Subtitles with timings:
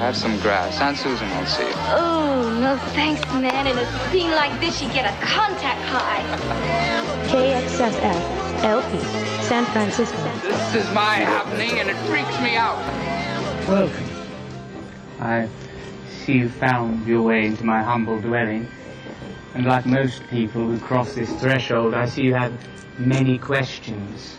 [0.00, 0.80] have some grass.
[0.80, 1.74] Aunt Susan will see you.
[1.92, 3.66] Oh, no thanks, man.
[3.66, 6.22] In a scene like this, you get a contact high.
[7.28, 8.98] KXSF, LP,
[9.44, 10.16] San Francisco.
[10.42, 12.78] This is my happening, and it freaks me out.
[13.68, 14.06] Welcome.
[15.20, 15.48] I
[16.08, 18.66] see you found your way into my humble dwelling.
[19.54, 22.54] And like most people who cross this threshold, I see you have
[22.98, 24.38] many questions.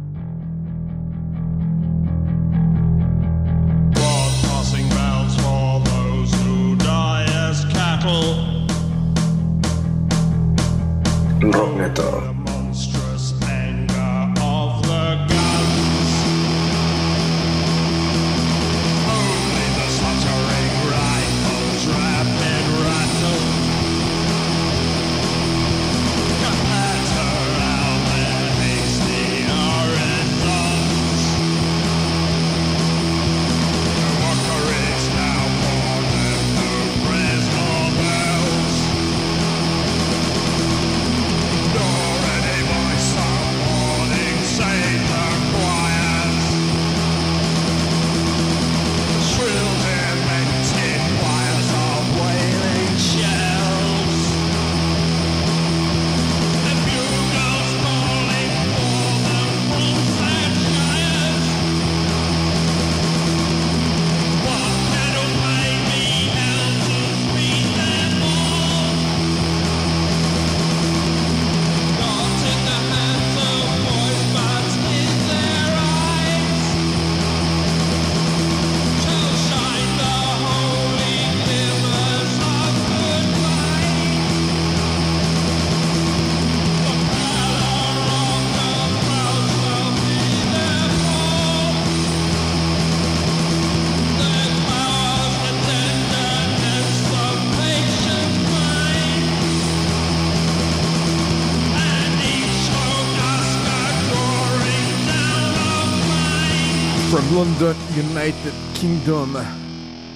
[107.41, 109.35] London, United Kingdom,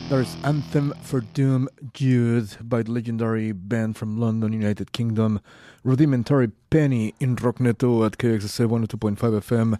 [0.09, 5.41] there's Anthem for Doomed Youth by the legendary band from London, United Kingdom,
[5.83, 9.79] Rudimentary Peni in Rockneto at KXSF 102.5 FM,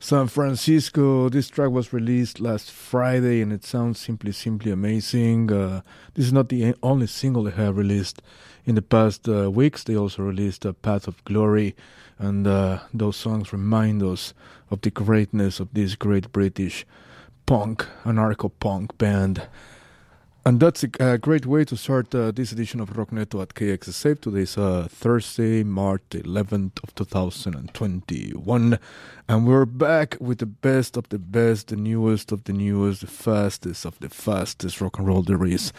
[0.00, 1.30] San Francisco.
[1.30, 5.50] This track was released last Friday and it sounds simply, simply amazing.
[5.50, 5.80] Uh,
[6.12, 8.20] this is not the only single they have released
[8.66, 9.82] in the past uh, weeks.
[9.82, 11.74] They also released uh, Path of Glory,
[12.22, 14.32] and uh, those songs remind us
[14.70, 16.86] of the greatness of this great British
[17.46, 19.48] punk, anarcho punk band.
[20.44, 24.20] And that's a, great way to start uh, this edition of Rockneto at KXSF.
[24.20, 28.78] Today is uh, Thursday, March 11th of 2021.
[29.28, 33.06] And we're back with the best of the best, the newest of the newest, the
[33.06, 35.72] fastest of the fastest rock and roll there is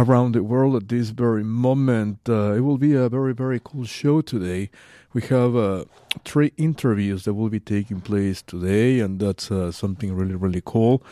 [0.00, 2.18] around the world at this very moment.
[2.28, 4.70] Uh, it will be a very, very cool show today.
[5.12, 5.84] We have uh,
[6.24, 11.02] three interviews that will be taking place today, and that's uh, something really, really cool.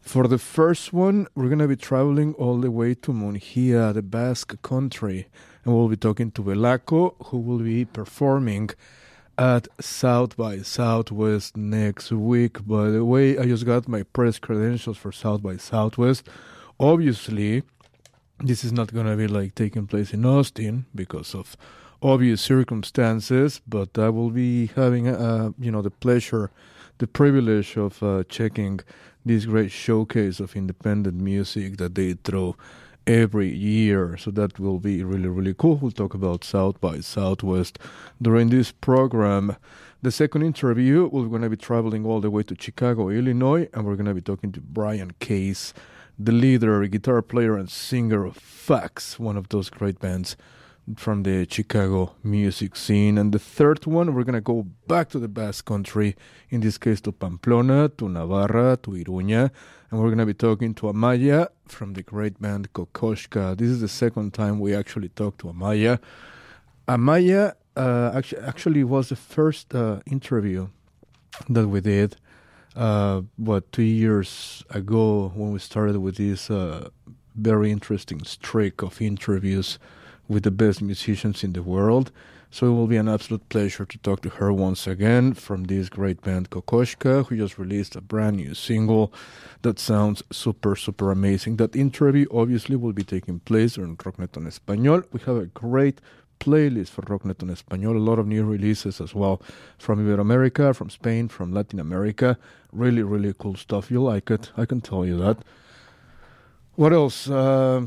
[0.00, 4.02] For the first one, we're going to be traveling all the way to Mungia, the
[4.02, 5.28] Basque country,
[5.64, 8.70] and we'll be talking to Belako, who will be performing
[9.38, 12.66] at South by Southwest next week.
[12.66, 16.26] By the way, I just got my press credentials for South by Southwest.
[16.80, 17.62] Obviously,
[18.42, 21.56] this is not going to be like taking place in Austin because of
[22.02, 26.50] obvious circumstances, but I will be having, uh, you know, the pleasure,
[26.98, 28.80] the privilege of uh, checking
[29.24, 32.56] this great showcase of independent music that they throw
[33.06, 34.16] every year.
[34.16, 35.76] So that will be really, really cool.
[35.76, 37.78] We'll talk about South by Southwest
[38.20, 39.56] during this program.
[40.02, 43.86] The second interview, we're going to be traveling all the way to Chicago, Illinois, and
[43.86, 45.72] we're going to be talking to Brian Case,
[46.18, 50.36] the leader, guitar player, and singer of Facs, one of those great bands
[50.96, 53.16] from the Chicago music scene.
[53.16, 56.16] And the third one, we're going to go back to the Basque country,
[56.50, 59.50] in this case to Pamplona, to Navarra, to Iruña,
[59.90, 63.56] and we're going to be talking to Amaya from the great band Kokoshca.
[63.56, 65.98] This is the second time we actually talked to Amaya.
[66.88, 70.68] Amaya uh, actually, actually was the first uh, interview
[71.48, 72.16] that we did,
[72.76, 76.88] uh, what, two years ago when we started with this uh,
[77.34, 79.78] very interesting streak of interviews
[80.28, 82.10] with the best musicians in the world.
[82.50, 85.88] So it will be an absolute pleasure to talk to her once again from this
[85.88, 89.10] great band Kokoshca, who just released a brand new single
[89.62, 91.56] that sounds super, super amazing.
[91.56, 95.02] That interview obviously will be taking place on Rocknet en Español.
[95.12, 96.02] We have a great
[96.42, 99.40] playlist for Rocknet en Español, a lot of new releases as well
[99.78, 102.36] from Iberoamerica, from Spain, from Latin America.
[102.72, 103.90] Really, really cool stuff.
[103.90, 105.38] You'll like it, I can tell you that.
[106.74, 107.30] What else?
[107.30, 107.86] Uh,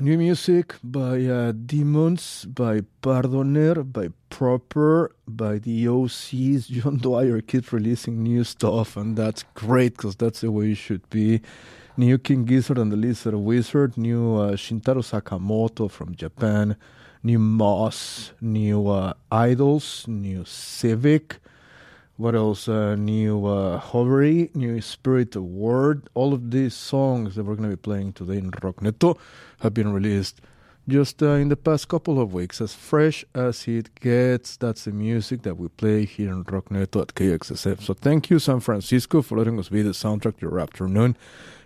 [0.00, 6.66] new music by uh, Demons, by Pardoner, by Proper, by the Osees.
[6.76, 11.08] John Dwyer keeps releasing new stuff, and that's great because that's the way it should
[11.10, 11.42] be.
[11.96, 16.76] New King Gizzard and the Lizard Wizard, new uh, Shintaro Sakamoto from Japan,
[17.22, 21.38] new Moss, new uh, Idols, new Civic.
[22.16, 22.68] What else?
[22.68, 26.08] Uh, new uh, Hovvdy, new Spirit Word.
[26.14, 29.18] All of these songs that we're going to be playing today in Rockneto
[29.60, 30.40] have been released
[30.88, 34.56] just uh, in the past couple of weeks, as fresh as it gets.
[34.56, 37.82] That's the music that we play here in Rockneto at KXSF.
[37.82, 41.16] So thank you, San Francisco, for letting us be the soundtrack your afternoon.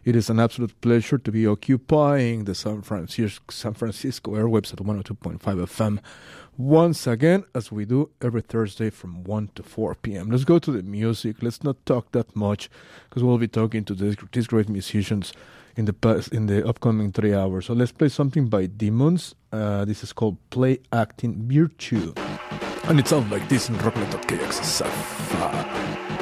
[0.04, 4.80] It is an absolute pleasure to be occupying the San Francisco, San Francisco airwaves at
[4.80, 6.00] 102.5 FM
[6.58, 10.30] once again, as we do every Thursday from 1 to 4 p.m.
[10.30, 11.36] Let's go to the music.
[11.40, 12.68] Let's not talk that much
[13.08, 15.32] because we'll be talking to these, great musicians
[15.76, 17.66] in the past, in the upcoming three hours.
[17.66, 19.36] So let's play something by Demons.
[19.52, 22.12] Uh, this is called Play Acting Virtue.
[22.84, 26.21] And it sounds like this in Rocknet.kxsf.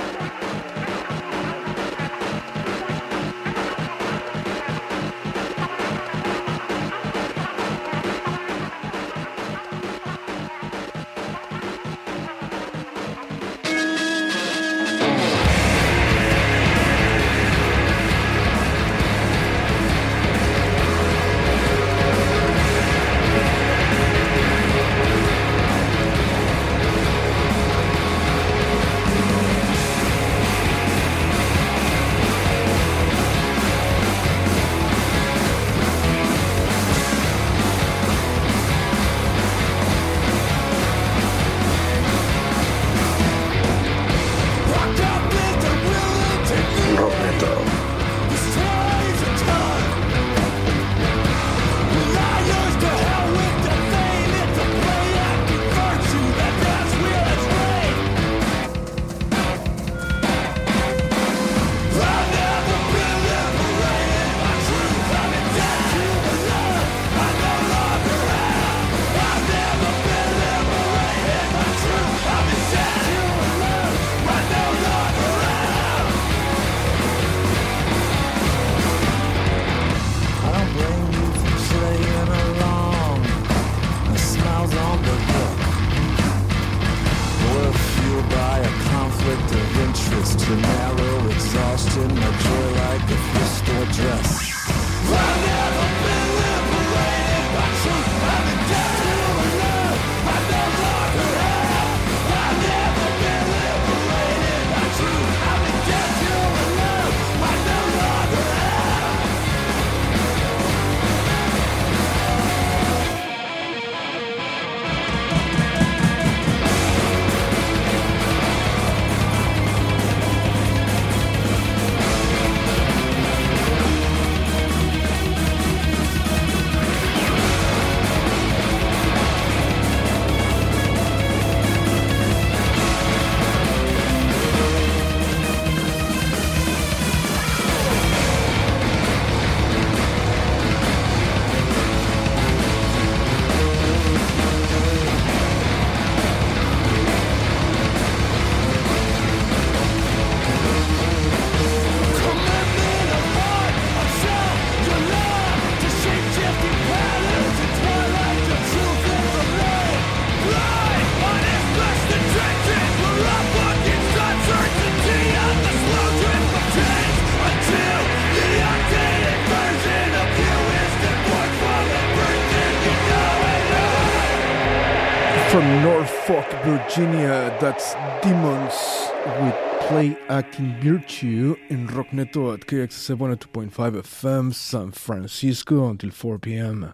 [180.61, 183.71] Play Virtue in Rockneto at KXSF 102.5
[184.03, 186.93] FM, San Francisco until 4 p.m.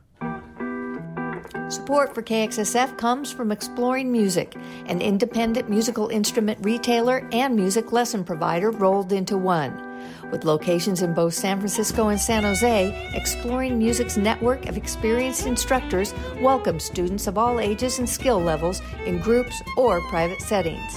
[1.69, 4.55] Support for KXSF comes from Exploring Music,
[4.87, 9.83] an independent musical instrument retailer and music lesson provider rolled into one.
[10.31, 16.15] With locations in both San Francisco and San Jose, Exploring Music's network of experienced instructors
[16.41, 20.97] welcomes students of all ages and skill levels in groups or private settings.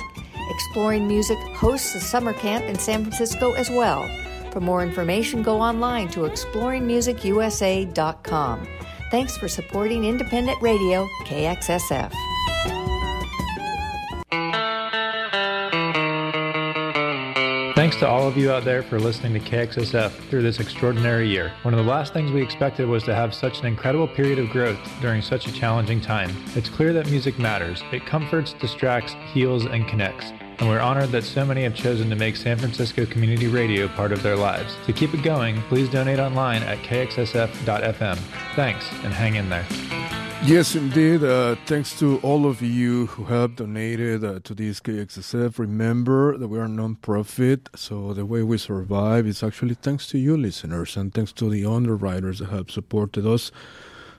[0.49, 4.07] Exploring Music hosts a summer camp in San Francisco as well.
[4.51, 8.67] For more information, go online to exploringmusicusa.com.
[9.11, 12.11] Thanks for supporting independent radio, KXSF.
[17.89, 21.51] Thanks to all of you out there for listening to KXSF through this extraordinary year.
[21.63, 24.51] One of the last things we expected was to have such an incredible period of
[24.51, 26.29] growth during such a challenging time.
[26.53, 27.81] It's clear that music matters.
[27.91, 30.27] It comforts, distracts, heals, and connects.
[30.59, 34.11] And we're honored that so many have chosen to make San Francisco Community Radio part
[34.11, 34.75] of their lives.
[34.85, 38.17] To keep it going, please donate online at kxsf.fm.
[38.55, 39.65] Thanks, and hang in there.
[40.45, 41.21] Yes, indeed.
[41.21, 45.59] Uh, thanks to all of you who have donated uh, to this KXSF.
[45.59, 50.17] Remember that we are a non-profit, so the way we survive is actually thanks to
[50.17, 53.51] you, listeners, and thanks to the underwriters that have supported us.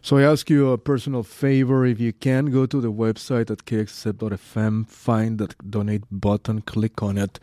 [0.03, 1.85] So I ask you a personal favor.
[1.87, 7.17] If you can, go to the website at kxsf.fm, find that donate button, click on
[7.17, 7.41] it,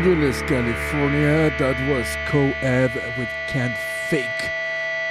[0.06, 2.54] Angeles, California, that was Coed
[3.18, 3.76] with Can't
[4.08, 4.50] Fake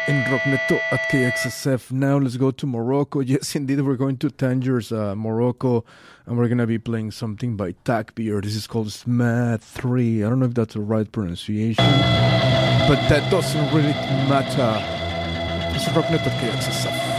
[0.08, 1.92] in Rockneto at KXSF.
[1.92, 3.20] Now let's go to Morocco.
[3.26, 5.84] Yes, indeed, we're going to Tangiers, uh, Morocco,
[6.26, 8.42] and we're going to be playing something by Taqbir.
[8.42, 10.24] This is called Smad 3.
[10.24, 11.84] I don't know if that's the right pronunciation,
[12.88, 13.92] but that doesn't really
[14.32, 14.80] matter.
[15.76, 17.15] It's Rockneto at KXSF.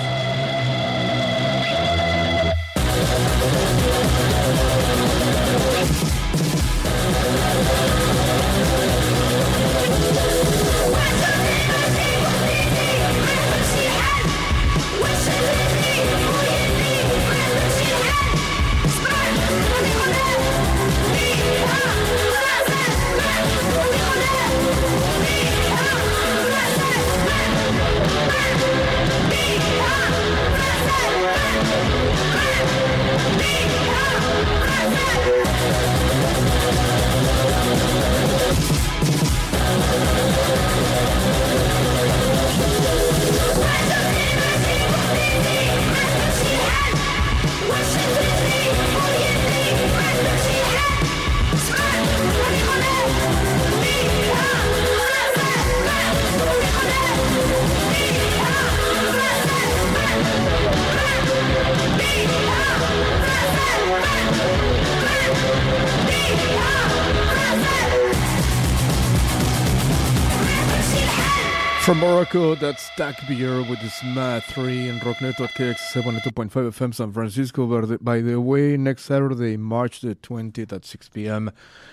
[71.87, 77.13] From Morocco, that's Taqbir with this Mad 3 and Rockneto at KX 72.5 FM San
[77.13, 77.97] Francisco.
[77.99, 81.53] By the, way, next Saturday, March the 20th at 6 p.m.,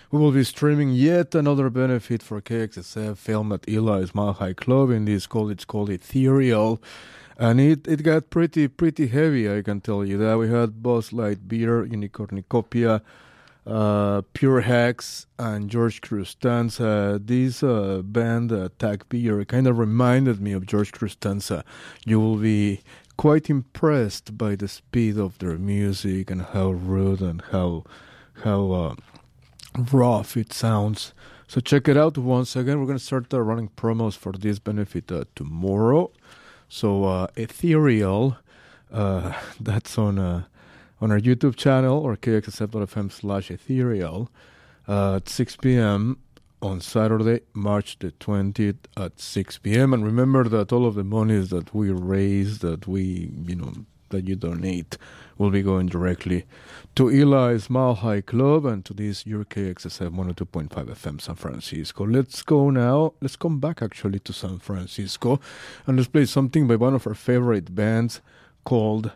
[0.09, 4.89] we will be streaming yet another benefit for KXSF film at Eli's Mile High Club
[4.89, 6.81] in this called, it's called Ethereal.
[7.37, 10.39] And it, it got pretty, pretty heavy, I can tell you that.
[10.39, 13.01] We had Boss Light Beer, Unicornicopia,
[13.65, 17.19] uh, Pure Hex and George Costanza.
[17.23, 21.63] This uh, band, uh, Taqbir, kind of reminded me of George Costanza.
[22.05, 22.81] You will be
[23.17, 27.83] quite impressed by the speed of their music and how rude and how
[28.43, 28.95] how uh,
[29.91, 31.13] rough it sounds.
[31.47, 32.79] So check it out once again.
[32.79, 36.11] We're gonna start uh, running promos for this benefit uh, tomorrow.
[36.67, 38.37] So uh, ethereal,
[38.91, 40.45] uh, that's on.
[41.01, 44.29] On our YouTube channel or kxsf.fm slash ethereal
[44.87, 46.17] at 6 p.m.
[46.61, 49.93] on Saturday, March the 20th at 6 p.m.
[49.93, 53.73] And remember that all of the monies that we raise, that we, you know,
[54.13, 54.97] that you donate
[55.37, 56.45] will be going directly
[56.95, 62.05] to Eli's Mile High Club and to this your KXSF 102.5 FM San Francisco.
[62.05, 63.13] Let's go now.
[63.19, 65.39] Let's come back actually to San Francisco
[65.85, 68.21] and let's play something by one of our favorite bands
[68.63, 69.11] called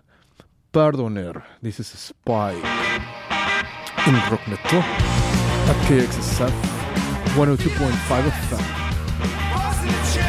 [0.74, 1.44] Pardoner.
[1.62, 4.82] This is a Spy in Rockneto
[5.70, 6.52] at KXSF
[7.36, 10.27] 102.5 FM.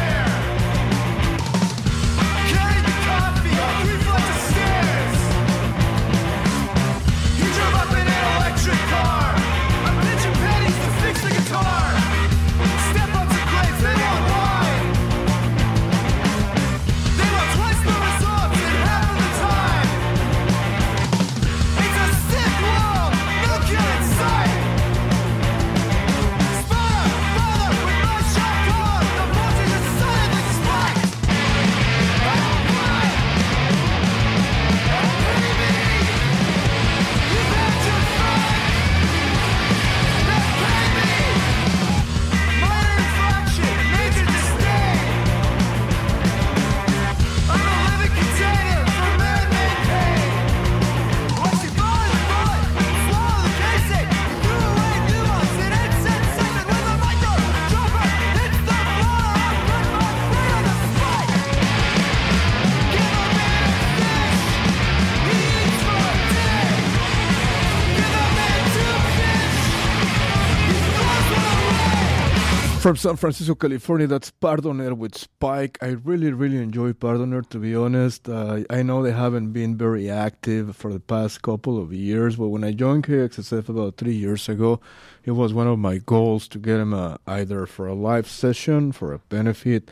[72.79, 75.77] From San Francisco, California, that's Pardoner with Spike.
[75.81, 78.29] I really, really enjoy Pardoner, to be honest.
[78.29, 82.47] Uh, I know they haven't been very active for the past couple of years, but
[82.47, 84.79] when I joined KXSF about three years ago,
[85.25, 88.93] it was one of my goals to get them uh, either for a live session,
[88.93, 89.91] for a benefit,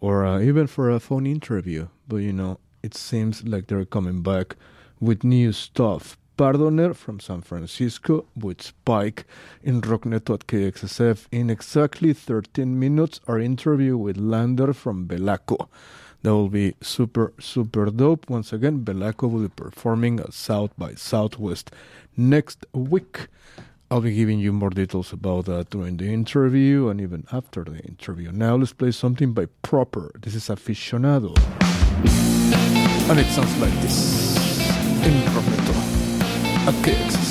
[0.00, 1.88] or uh, even for a phone interview.
[2.06, 4.56] But, you know, it seems like they're coming back
[5.00, 6.18] with new stuff.
[6.36, 9.24] Pardoner from San Francisco with Spike
[9.62, 11.26] in Rockneto at KXSF.
[11.32, 15.68] In exactly 13 minutes, our interview with Lander from Belako.
[16.22, 18.28] That will be super, super dope.
[18.28, 21.70] Once again, Belako will be performing at South by Southwest
[22.16, 23.28] next week.
[23.90, 27.78] I'll be giving you more details about that during the interview and even after the
[27.78, 28.32] interview.
[28.32, 30.10] Now let's play something by Proper.
[30.20, 31.34] This is Aficionado.
[33.08, 34.45] And it sounds like this
[36.66, 37.25] at KXSF.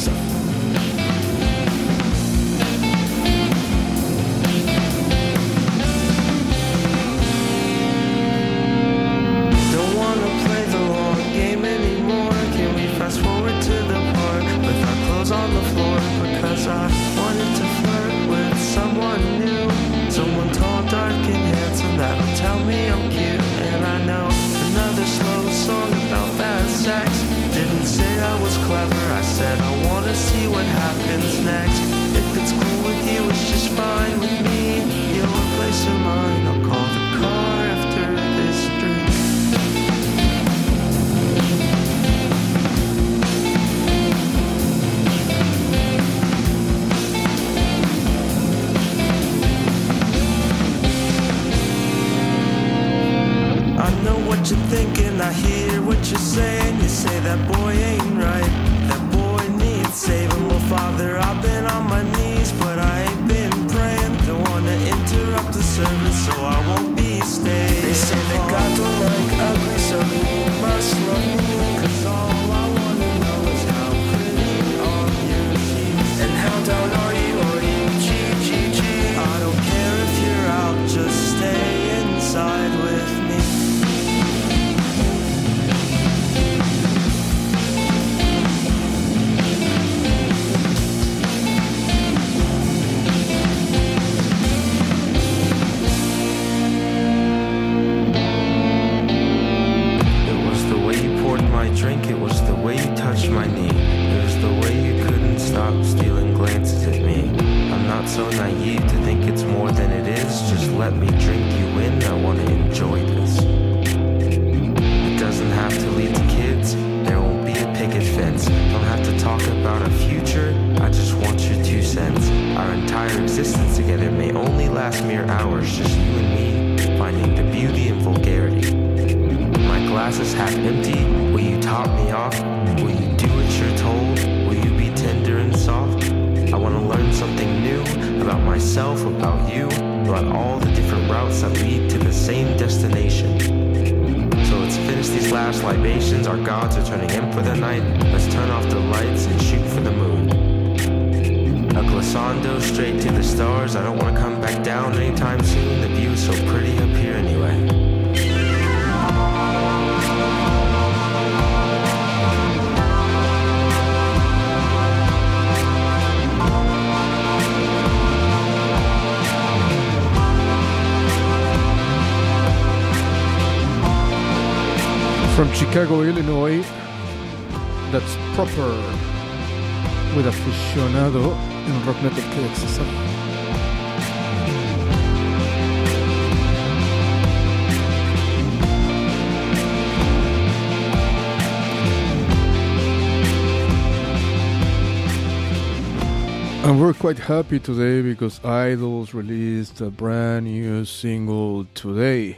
[197.05, 202.37] Quite happy today because Idols released a brand new single today.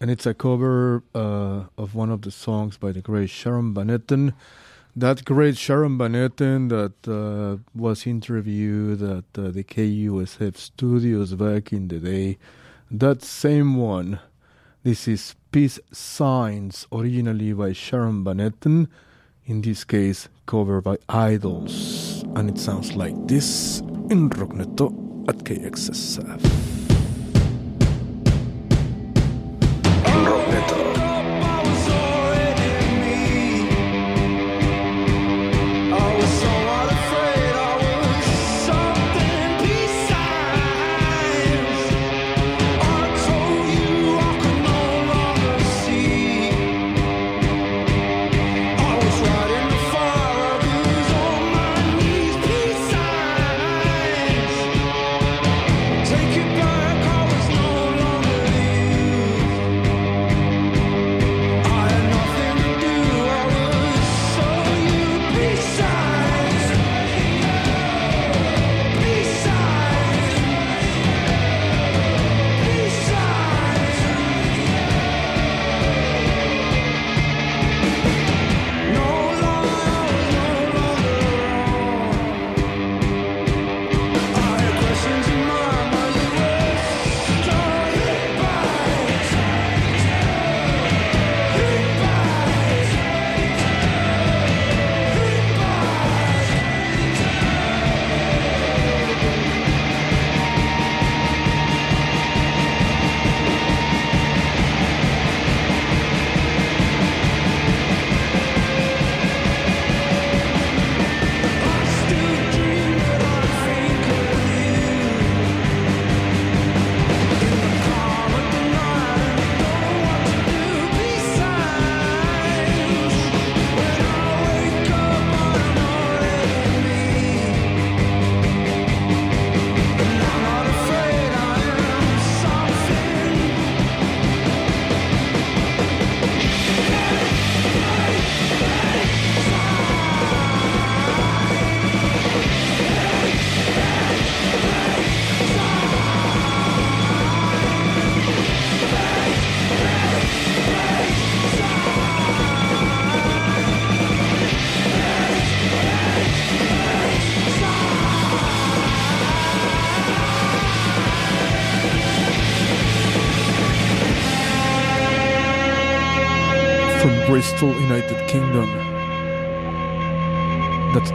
[0.00, 4.32] And it's a cover uh, of one of the songs by the great Sharon Van.
[4.94, 11.88] That great Sharon Van that uh, was interviewed at uh, the KUSF studios back in
[11.88, 12.38] the day.
[12.92, 14.20] That same one.
[14.84, 18.88] This is Peace Signs, originally by Sharon Van.
[19.46, 21.99] In this case, covered by Idols.
[22.36, 26.69] And it sounds like this in Rockneto at KXSF.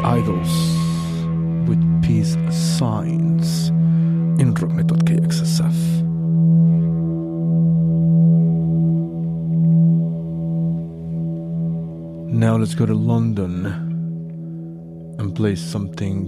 [0.05, 0.53] Idols
[1.67, 3.69] with peace signs
[4.39, 5.73] in rocknet.kxsf.
[12.31, 13.65] Now let's go to London
[15.17, 16.27] and play something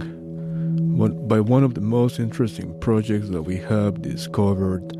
[1.28, 4.92] by one of the most interesting projects that we have discovered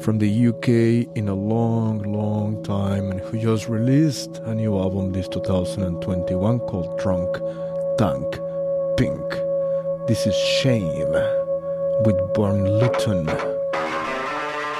[0.00, 5.12] from the UK in a long, long time and who just released a new album
[5.12, 7.36] this 2021 called Drunk
[7.96, 8.40] Tank,
[8.96, 9.22] Pink.
[10.08, 11.12] This is Shame
[12.04, 13.28] with Born Luton.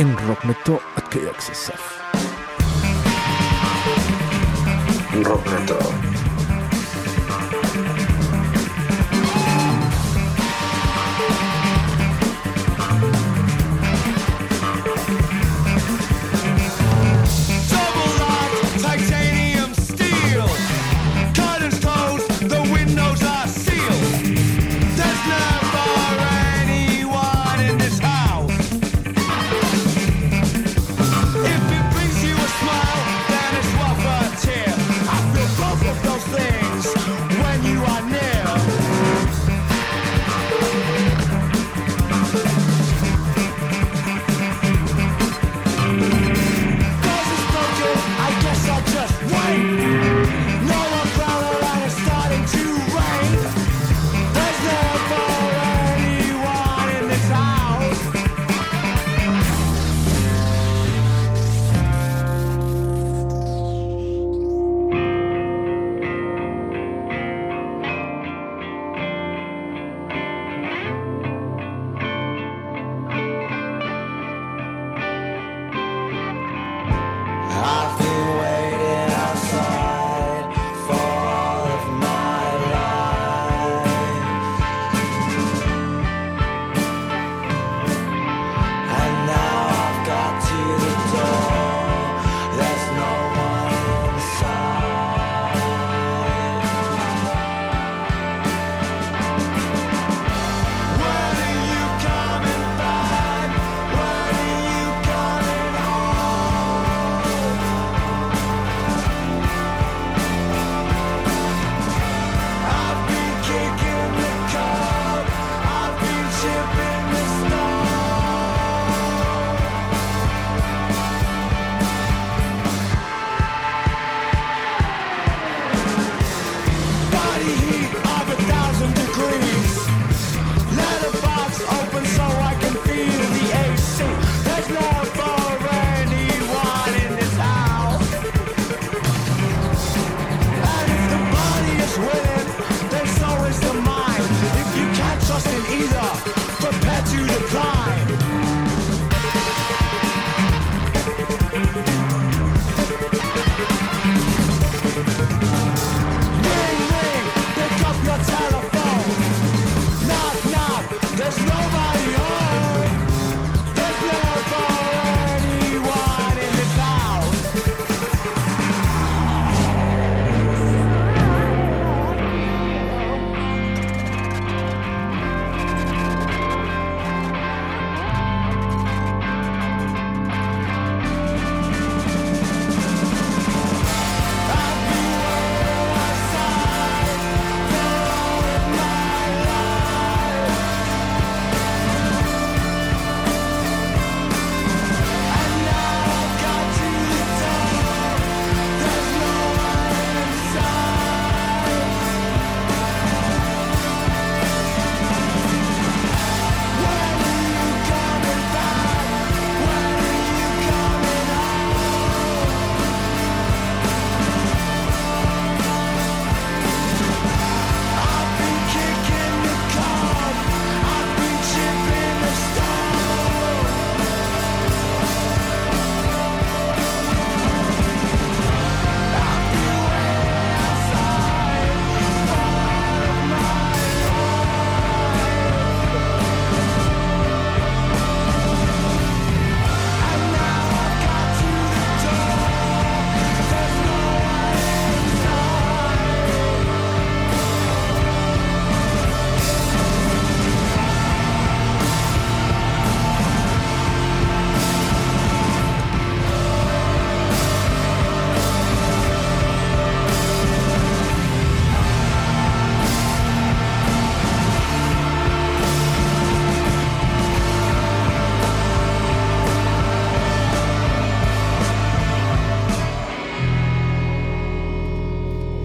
[0.00, 1.82] in rock metal at KXSF.
[5.14, 6.03] Inrok.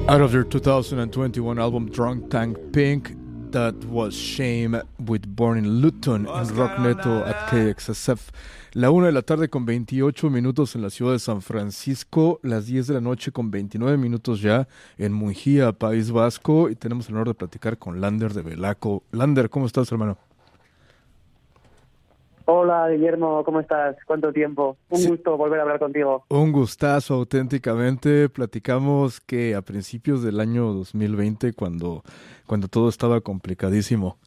[0.10, 3.12] Out of their 2021 album Drunk Tank Pink,
[3.52, 8.32] that was Shame with Born in Luton en Rock Neto at KXSF.
[8.74, 12.66] La 1 de la tarde con 28 minutos en la ciudad de San Francisco, las
[12.66, 14.68] 10 de la noche con 29 minutos ya
[14.98, 19.04] en Mungía, País Vasco, y tenemos el honor de platicar con Lander de Velaco.
[19.12, 20.18] Lander, ¿cómo estás, hermano?
[22.52, 23.96] Hola Guillermo, ¿cómo estás?
[24.08, 24.76] ¿Cuánto tiempo?
[24.90, 26.26] Un gusto volver a hablar contigo.
[26.30, 28.28] Un gustazo auténticamente.
[28.28, 32.02] Platicamos que a principios del año 2020, cuando,
[32.48, 34.18] cuando todo estaba complicadísimo.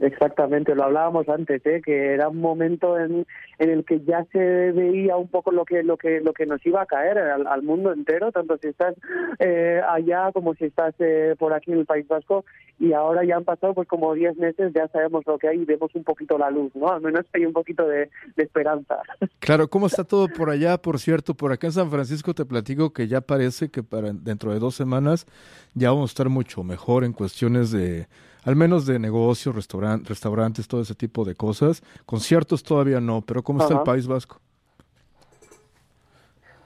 [0.00, 1.82] Exactamente, lo hablábamos antes, ¿eh?
[1.84, 3.26] que era un momento en,
[3.58, 6.80] el que ya se veía un poco lo que lo que lo que nos iba
[6.80, 8.94] a caer al, mundo entero, tanto si estás
[9.38, 12.46] eh, allá como si estás eh, por aquí en el País Vasco
[12.78, 15.66] y ahora ya han pasado pues como 10 meses, ya sabemos lo que hay y
[15.66, 16.88] vemos un poquito la luz, ¿no?
[16.88, 19.00] Al menos hay un poquito de, de esperanza.
[19.40, 20.78] Claro, ¿cómo está todo por allá?
[20.78, 24.52] Por cierto, por acá en San Francisco te platico que ya parece que para dentro
[24.52, 25.26] de dos semanas
[25.74, 28.06] ya vamos a estar mucho mejor en cuestiones de
[28.44, 31.82] al menos de negocios, restauran restaurantes, todo ese tipo de cosas.
[32.06, 33.82] Conciertos todavía no, pero ¿cómo está Ajá.
[33.82, 34.40] el País Vasco?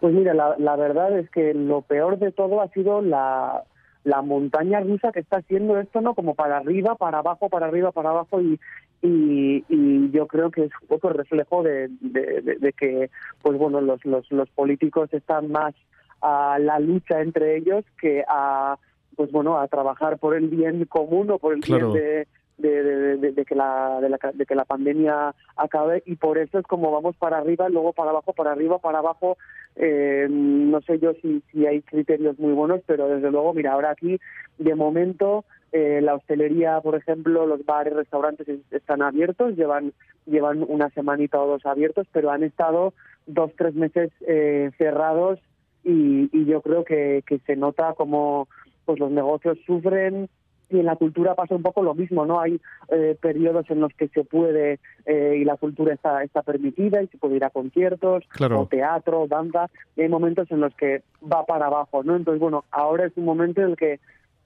[0.01, 3.65] Pues mira, la, la verdad es que lo peor de todo ha sido la,
[4.05, 6.15] la montaña rusa que está haciendo esto, ¿no?
[6.15, 8.61] Como para arriba, para abajo, para arriba, para abajo y,
[9.01, 13.11] y, y yo creo que es un poco el reflejo de, de, de- de que,
[13.43, 15.75] pues bueno, los, los, los políticos están más
[16.21, 18.77] a la lucha entre ellos que a,
[19.17, 21.93] pues bueno, a trabajar por el bien común o por el Claro.
[21.93, 22.27] bien de,
[22.59, 26.39] de, de- de- de que la, de, la, de que la pandemia acabe y por
[26.39, 29.37] eso es como vamos para arriba, luego para abajo, para arriba, para abajo.
[29.77, 33.91] Eh, no sé yo si, si hay criterios muy buenos, pero desde luego, mira, ahora
[33.91, 34.21] aquí
[34.59, 39.93] de momento eh, la hostelería, por ejemplo, los bares, restaurantes es- están abiertos, llevan
[40.27, 42.95] llevan una semanita o dos abiertos, pero han estado
[43.27, 45.39] dos, tres meses eh, cerrados
[45.83, 48.49] y, y yo creo que, que se nota como
[48.85, 50.29] pues los negocios sufren
[50.71, 52.41] y en la cultura pasa un poco lo mismo, ¿no?
[52.41, 57.03] Hay eh, periodos en los que se puede eh, y la cultura está, está permitida
[57.03, 58.61] y se puede ir a conciertos Claro.
[58.61, 62.17] o teatro, danza, y hay momentos en los que va para abajo, ¿no?
[62.17, 64.01] Entonces, bueno, ahora es un momento en el que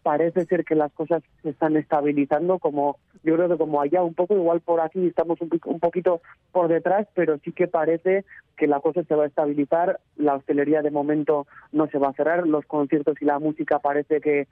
[0.08, 4.14] parece ser que las cosas se están estabilizando, como yo creo que como allá un
[4.14, 8.24] poco, igual por aquí estamos un, un poquito por detrás, pero sí que parece
[8.56, 12.12] que la cosa se va a estabilizar, la hostelería de momento no se va a
[12.14, 14.48] cerrar, los conciertos y la música parece que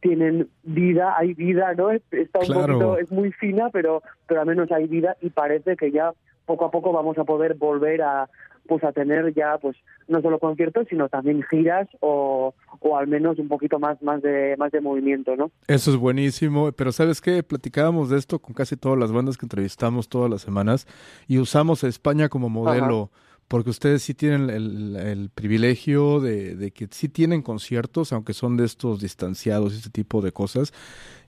[0.00, 1.90] tienen vida, hay vida, ¿no?
[1.90, 2.78] Es- Está un Claro.
[2.78, 6.12] poquito, es muy fina, pero, pero al menos hay vida y parece que ya
[6.46, 8.28] poco a poco vamos a poder volver a
[8.66, 9.76] pues a tener ya pues
[10.06, 14.56] no solo conciertos sino también giras o, o al menos un poquito más más de
[14.56, 17.42] más de movimiento no Eso es buenísimo, pero ¿sabes qué?
[17.42, 20.86] Platicábamos de esto con casi todas las bandas que entrevistamos todas las semanas
[21.26, 23.10] y usamos a España como modelo,
[23.52, 28.56] porque ustedes sí tienen el, el privilegio de, de que sí tienen conciertos, aunque son
[28.56, 30.72] de estos distanciados y este tipo de cosas,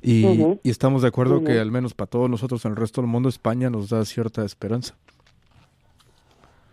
[0.01, 3.29] y, estamos de acuerdo que al menos para todos nosotros en el resto del mundo,
[3.29, 4.95] España nos da cierta esperanza.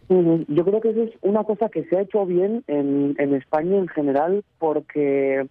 [0.08, 3.76] Yo creo que eso es una cosa que se ha hecho bien en, en España
[3.76, 5.48] en general porque,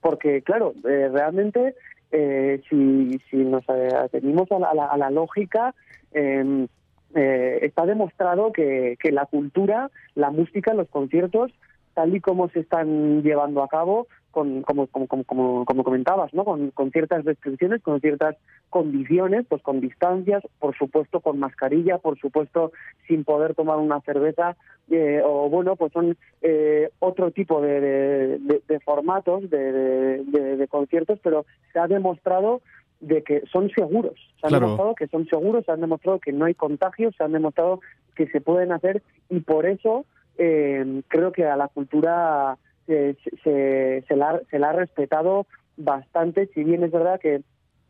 [0.00, 1.76] porque claro, eh, realmente
[2.10, 5.76] eh, si, si nos eh, atenimos a la, a la- a la lógica,
[6.12, 6.66] eh,
[7.14, 11.52] eh, está demostrado que, que la cultura, la música, los conciertos,
[11.94, 16.44] tal y como se están llevando a cabo, con, como, como, como, como, comentabas, ¿no?
[16.44, 18.36] Con, con ciertas restricciones, con ciertas
[18.68, 22.72] condiciones, pues con distancias, por supuesto con mascarilla, por supuesto
[23.06, 24.56] sin poder tomar una cerveza,
[24.90, 31.78] eh, o bueno, pues son eh, otro tipo de, de, formatos de conciertos, pero se
[31.78, 32.60] ha demostrado
[33.06, 34.66] de que son seguros, se han Claro.
[34.66, 37.80] demostrado que son seguros, se han demostrado que no hay contagios, se han demostrado
[38.14, 40.04] que se pueden hacer y por eso
[40.38, 42.56] eh, creo que a la cultura
[42.88, 45.46] eh, se, se, se la, se la ha respetado
[45.76, 47.42] bastante, si bien es verdad que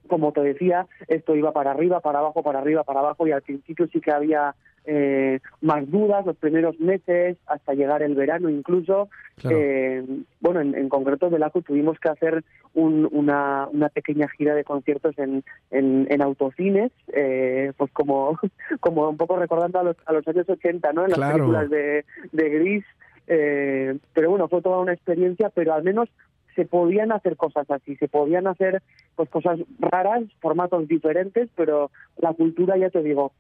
[0.09, 3.41] como te decía, esto iba para arriba, para abajo, para arriba, para abajo, y al
[3.43, 4.55] principio sí que había
[4.87, 9.09] eh, más dudas los primeros meses, hasta llegar el verano incluso.
[9.37, 9.57] Claro.
[9.59, 10.05] Eh,
[10.41, 14.65] bueno, en, en concreto de LACU tuvimos que hacer un- una, una pequeña gira de
[14.65, 18.39] conciertos en, en, en autocines, eh, pues como,
[18.81, 21.05] como un poco recordando a los, a los años 80, ¿no?
[21.05, 21.35] En las Claro.
[21.37, 22.85] películas de, de Gris.
[23.27, 26.11] Eh, pero bueno, fue toda una experiencia, pero al menos
[26.55, 28.81] se podían hacer cosas así, se podían hacer
[29.17, 33.33] pues cosas raras, formatos diferentes, pero la cultura, ya te digo,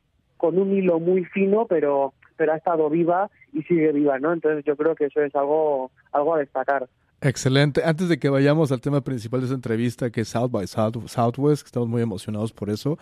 [0.44, 4.32] con un hilo muy fino, pero pero ha estado viva y sigue viva, ¿no?
[4.32, 6.86] Entonces yo creo que eso es algo algo a destacar.
[7.22, 7.80] Excelente.
[7.82, 11.06] Antes de que vayamos al tema principal de esta entrevista, que es South by South-
[11.06, 12.98] Southwest, que estamos muy emocionados por eso,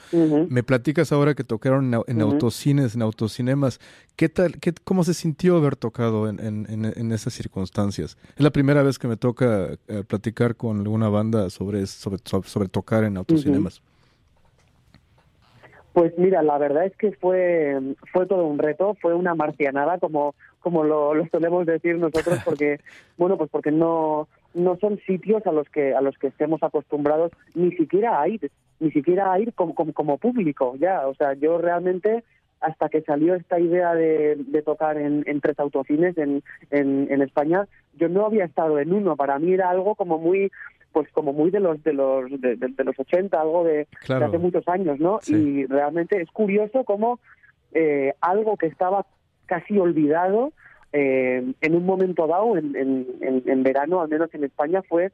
[0.48, 3.80] me platicas ahora que tocaron en, en autocines, en autocinemas.
[4.14, 8.16] ¿Qué tal, qué, cómo se sintió haber tocado en, en, en, esas circunstancias?
[8.36, 12.48] Es la primera vez que me toca eh, platicar con alguna banda sobre, sobre, sobre,
[12.48, 13.82] sobre tocar en autocinemas.
[15.92, 17.78] Pues mira, la verdad es que fue
[18.12, 22.80] fue todo un reto, fue una marcianada como como lo, lo solemos decir nosotros porque
[23.18, 27.32] bueno, pues porque no no son sitios a los que a los que estemos acostumbrados
[27.54, 31.34] ni siquiera a ir, ni siquiera a ir como, como, como público, ya, o sea,
[31.34, 32.24] yo realmente
[32.62, 37.22] hasta que salió esta idea de, de tocar en, en tres autocines en, en, en
[37.22, 39.16] España, yo no había estado en uno.
[39.16, 40.50] Para mí era algo como muy,
[40.92, 44.20] pues como muy de los de los de, de- de los 80, algo de, Claro.
[44.20, 45.18] de hace muchos años, ¿no?
[45.22, 45.34] Sí.
[45.34, 47.18] Y realmente es curioso cómo
[47.72, 49.06] eh, algo que estaba
[49.46, 50.52] casi olvidado
[50.92, 55.10] eh, en un momento dado, en, en, en, en verano, al menos en España, fue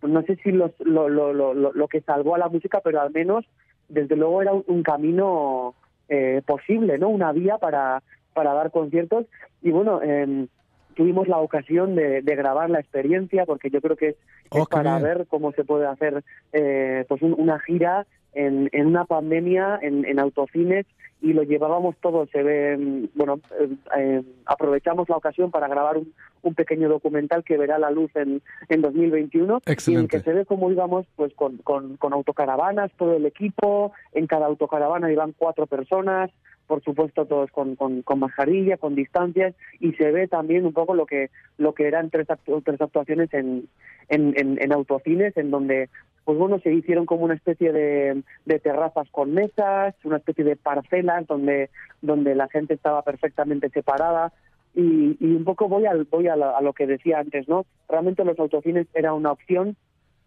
[0.00, 3.00] pues no sé si los- lo, lo, lo, lo, que salvó a la música, pero
[3.00, 3.46] al menos,
[3.88, 5.74] desde luego, era un, un camino
[6.10, 7.08] eh, posible, ¿no?
[7.08, 8.02] Una vía para,
[8.34, 9.24] para dar conciertos.
[9.62, 10.48] Y bueno, em,
[10.94, 14.16] tuvimos la ocasión de, de grabar la experiencia, porque yo creo que es,
[14.50, 15.02] Oh, es para bien.
[15.02, 16.22] ver cómo se puede hacer
[16.52, 20.86] eh, pues un- una gira en, en una pandemia, en, en autocines,
[21.22, 22.26] y lo llevábamos todo.
[22.26, 27.42] Se ve, mm, bueno, eh, eh, aprovechamos la ocasión para grabar un, un pequeño documental
[27.44, 30.08] que verá la luz en, en 2021 y en el Excelente.
[30.18, 34.46] que se ve cómo íbamos pues con, con, con autocaravanas, todo el equipo, en cada
[34.46, 36.30] autocaravana iban cuatro personas,
[36.66, 40.94] por supuesto todos con, con, con mascarilla, con distancias, y se ve también un poco
[40.94, 43.68] lo que lo que eran tres, actu- tres actuaciones en,
[44.08, 45.88] en, en, en autocines, en donde
[46.24, 50.56] pues bueno, se hicieron como una especie de, de terrazas con mesas, una especie de
[50.56, 51.68] parcelas donde,
[52.00, 54.32] donde la gente estaba perfectamente separada,
[54.74, 57.66] y, y un poco voy al voy a, a lo que decía antes, ¿no?
[57.90, 59.76] Realmente los autocines era una opción,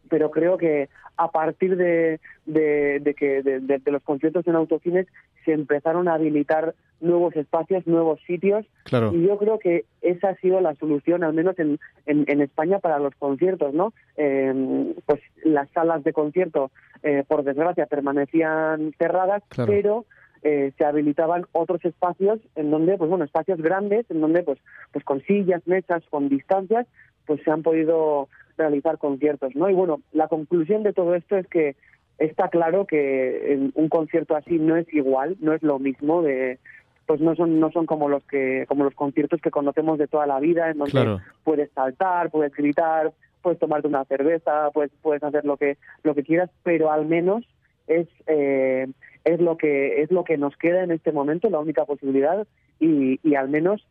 [0.07, 5.07] pero creo que a partir de, de, que de- de los conciertos en autocines
[5.47, 9.13] se empezaron a habilitar nuevos espacios, nuevos sitios, Claro.
[9.13, 12.79] y yo creo que esa ha sido la solución, al menos en, en, en España,
[12.79, 13.93] para los conciertos, ¿no?
[14.17, 16.69] Eh, pues las salas de concierto,
[17.03, 19.71] eh, por desgracia, permanecían cerradas, Claro.
[19.71, 20.05] pero
[20.43, 24.59] eh, se habilitaban otros espacios en donde, pues bueno, espacios grandes, en donde, pues,
[24.91, 26.87] pues con sillas, mesas, con distancias,
[27.25, 28.27] pues se han podido
[28.57, 29.69] realizar conciertos, ¿no?
[29.69, 31.75] Y bueno, la conclusión de todo esto es que
[32.17, 36.59] está claro que un concierto así no es igual, no es lo mismo de
[37.05, 40.25] pues no son no son como los que como los conciertos que conocemos de toda
[40.27, 41.21] la vida en donde Claro.
[41.43, 46.23] puedes saltar, puedes gritar, puedes tomarte una cerveza, puedes puedes hacer lo que lo que
[46.23, 47.47] quieras, pero al menos
[47.87, 48.87] es eh,
[49.23, 52.45] es lo que es lo que nos queda en este momento, la única posibilidad
[52.79, 53.87] y, y al menos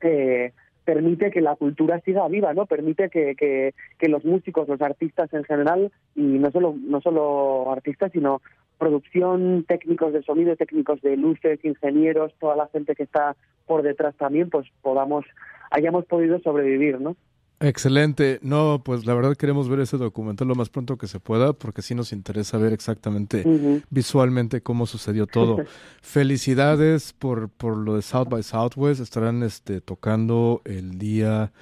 [0.00, 0.52] eh,
[0.84, 2.66] permite que la cultura siga viva, ¿no?
[2.66, 7.72] Permite que, que, que los músicos, los artistas en general, y no solo, no solo
[7.72, 8.40] artistas, sino
[8.78, 14.14] producción, técnicos de sonido, técnicos de luces, ingenieros, toda la gente que está por detrás
[14.16, 15.24] también, pues podamos,
[15.70, 17.16] hayamos podido sobrevivir, ¿no?
[17.60, 18.40] Excelente.
[18.42, 21.82] No, pues la verdad queremos ver ese documental lo más pronto que se pueda porque
[21.82, 23.44] sí nos interesa ver exactamente
[23.90, 25.58] visualmente cómo sucedió todo.
[26.02, 29.00] Felicidades por, por lo de South by Southwest.
[29.00, 31.52] Estarán este, tocando el día,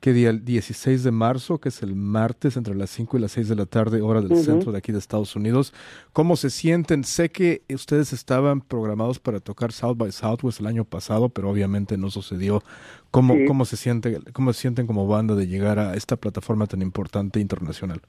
[0.00, 0.30] ¿qué día?
[0.30, 3.56] El 16 de marzo, que es el martes, entre las 5 y las 6 de
[3.56, 4.42] la tarde, hora del Ujú.
[4.42, 5.72] centro de aquí de Estados Unidos.
[6.12, 7.04] ¿Cómo se sienten?
[7.04, 11.96] Sé que ustedes estaban programados para tocar South by Southwest el año pasado, pero obviamente
[11.96, 12.62] no sucedió.
[13.10, 13.44] ¿Cómo, Sí.
[13.46, 17.40] cómo, se, siente, ¿Cómo se sienten como banda de llegar a esta plataforma tan importante
[17.40, 18.00] internacional?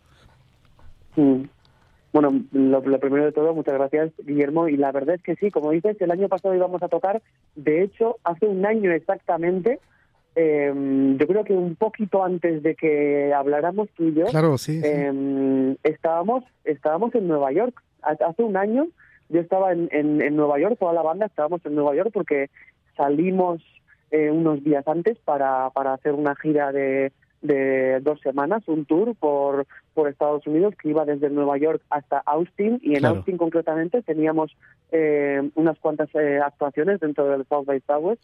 [1.15, 1.43] Mm.
[2.13, 4.67] Bueno, lo, lo primero de todo, muchas gracias, Guillermo.
[4.69, 7.21] Y la verdad es que sí, como dices, el año pasado íbamos a tocar,
[7.55, 9.79] de hecho, hace un año exactamente,
[10.39, 10.71] eh,
[11.19, 14.79] yo creo que un poquito antes de que habláramos tú y yo, Claro, sí.
[14.81, 14.87] sí.
[14.87, 17.81] eh, estábamos, estábamos en Nueva York.
[18.03, 18.87] Ha- Hace un año
[19.29, 22.49] yo estaba en, en, en Nueva York, toda la banda estábamos en Nueva York porque
[22.95, 23.61] salimos
[24.11, 27.11] eh, unos días antes para, para hacer una gira de,
[27.41, 32.19] de dos semanas, un tour por, por Estados Unidos que iba desde Nueva York hasta
[32.25, 33.15] Austin y en Claro.
[33.17, 34.55] Austin concretamente teníamos
[34.91, 38.21] eh, unas cuantas eh, actuaciones dentro del South by Southwest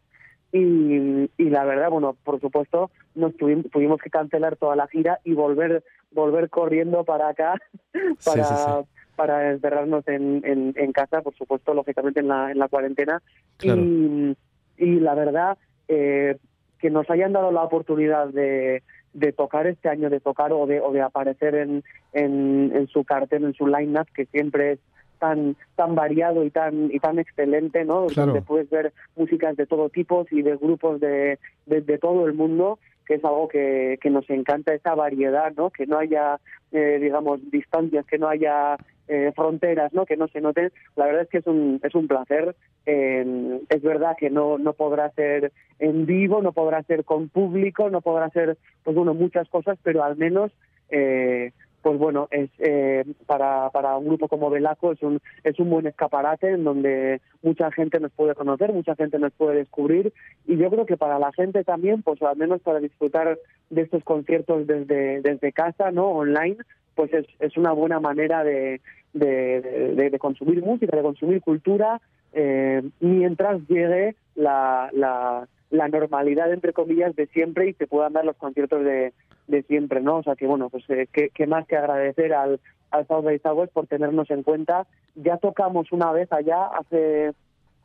[0.53, 5.19] y, y la verdad, bueno, por supuesto, nos tuvimos, tuvimos que cancelar toda la gira
[5.23, 7.55] y volver volver corriendo para acá
[8.23, 8.89] para, sí, sí.
[9.15, 13.21] para encerrarnos en, en, en casa, por supuesto, lógicamente en la, en la cuarentena.
[13.57, 13.81] Claro.
[13.81, 14.37] Y,
[14.77, 16.37] y la verdad, eh,
[16.79, 18.83] que nos hayan dado la oportunidad de,
[19.13, 23.03] de tocar este año, de tocar o de, o de aparecer en, en, en su
[23.03, 24.79] cartel, en su line-up, que siempre es
[25.23, 28.07] tan tan variado y tan y tan excelente, ¿no?
[28.07, 28.33] Claro.
[28.33, 32.33] Donde puedes ver músicas de todo tipo y de grupos de, de, de todo el
[32.33, 35.69] mundo, que es algo que, que nos encanta, esa variedad, ¿no?
[35.69, 36.39] Que no haya,
[36.73, 38.75] eh, digamos, distancias, que no haya
[39.07, 40.05] eh, fronteras, ¿no?
[40.05, 40.71] Que no se noten.
[40.97, 42.53] La verdad es que es un, es un placer.
[42.85, 47.89] Eh, es verdad que no, no podrá ser en vivo, no podrá ser con público,
[47.89, 50.51] no podrá ser, pues bueno, muchas cosas, pero al menos
[50.89, 51.53] eh,
[51.83, 55.85] pues bueno, es eh, para, para un grupo como Velaco es un, es un buen
[55.85, 60.13] escaparate en donde mucha gente nos puede conocer, mucha gente nos puede descubrir
[60.47, 63.37] y yo creo que para la gente también, pues al menos para disfrutar
[63.69, 66.07] de estos conciertos desde, desde casa, ¿no?
[66.07, 66.57] Online,
[66.95, 68.79] pues es, es una buena manera de,
[69.13, 69.61] de,
[69.95, 71.99] de- consumir música, de consumir cultura,
[72.31, 78.23] eh, mientras llegue la, la, la normalidad, entre comillas, de siempre y se puedan dar
[78.23, 79.11] los conciertos de,
[79.47, 80.17] de siempre, ¿no?
[80.17, 82.59] O sea que, bueno, pues eh, qué, qué más que agradecer al,
[82.91, 84.87] al South by Southwest por tenernos en cuenta.
[85.15, 87.33] Ya tocamos una vez allá hace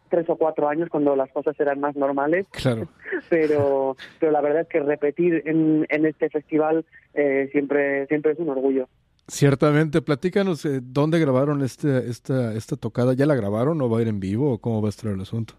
[0.08, 2.88] tres o cuatro años cuando las cosas eran más normales Claro.
[3.28, 8.38] pero pero la verdad es que repetir en, en este festival eh, siempre siempre es
[8.38, 8.88] un orgullo
[9.30, 13.12] Ciertamente, platícanos eh, dónde grabaron este, esta, esta tocada.
[13.12, 15.20] ¿Ya la grabaron o va a ir en vivo o cómo va a estar el
[15.20, 15.52] asunto?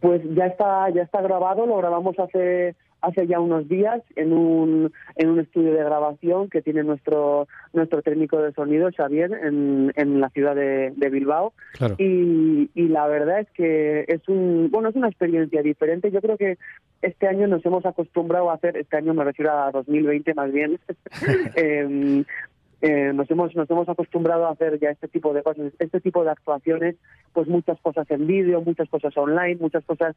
[0.00, 2.74] Pues ya está, ya está grabado, lo grabamos hace
[3.04, 8.02] hace ya unos días en un en un estudio de grabación que tiene nuestro nuestro
[8.02, 11.96] técnico de sonido Xavier en, en la ciudad de, de Bilbao Claro.
[11.98, 16.36] y, y la verdad es que es un bueno es una experiencia diferente yo creo
[16.36, 16.58] que
[17.02, 20.78] este año nos hemos acostumbrado a hacer este año me refiero a 2020 más bien
[21.56, 22.24] em,
[22.80, 26.22] eh, nos hemos nos hemos acostumbrado a hacer ya este tipo de cosas, este tipo
[26.22, 26.96] de actuaciones,
[27.32, 30.14] pues muchas cosas en vídeo, muchas cosas online, muchas cosas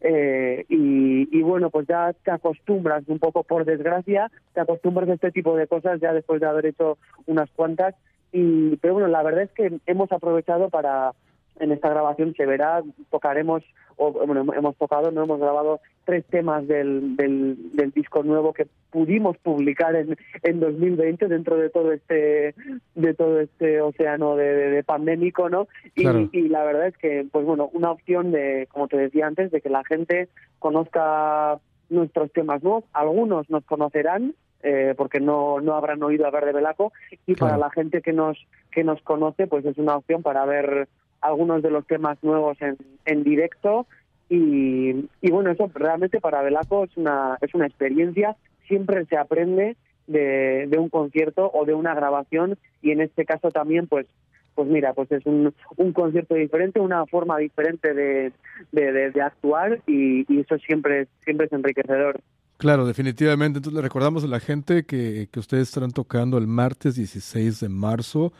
[0.00, 5.14] eh, y, y bueno, pues ya te acostumbras un poco, por desgracia, te acostumbras a
[5.14, 7.94] este tipo de cosas ya después de haber hecho unas cuantas.
[8.32, 11.12] Y pero bueno, la verdad es que hemos aprovechado para
[11.60, 13.62] en esta grabación se verá, tocaremos,
[13.96, 18.66] o bueno, hemos tocado, no hemos grabado tres temas del, del, del disco nuevo que
[18.90, 22.54] pudimos publicar en, en 2020 dentro de todo este
[22.94, 25.68] de todo este océano de, de- de pandémico, ¿no?
[25.94, 26.28] Y, Claro.
[26.32, 29.60] y la verdad es que, pues bueno, una opción de, como te decía antes, de
[29.60, 30.28] que la gente
[30.58, 31.58] conozca
[31.90, 32.84] nuestros temas nuevos.
[32.92, 36.92] Algunos nos conocerán, eh, porque no, no habrán oído hablar de Belaco
[37.26, 38.36] y para la gente que nos
[38.72, 40.88] que nos conoce pues es una opción para ver
[41.20, 43.86] algunos de los temas nuevos en, en directo.
[44.30, 48.36] Y, y bueno eso realmente para Belaco es una es una experiencia.
[48.66, 52.58] Siempre se aprende de, de un concierto o de una grabación.
[52.82, 54.06] Y en este caso también pues
[54.54, 58.32] pues mira pues es un, un concierto diferente una forma diferente de,
[58.72, 59.80] de, de- actuar.
[59.86, 62.20] Y, y eso siempre siempre es enriquecedor.
[62.58, 63.58] Claro, definitivamente.
[63.58, 67.68] Entonces le recordamos a la gente que, que ustedes estarán tocando el martes 16 de
[67.68, 68.32] marzo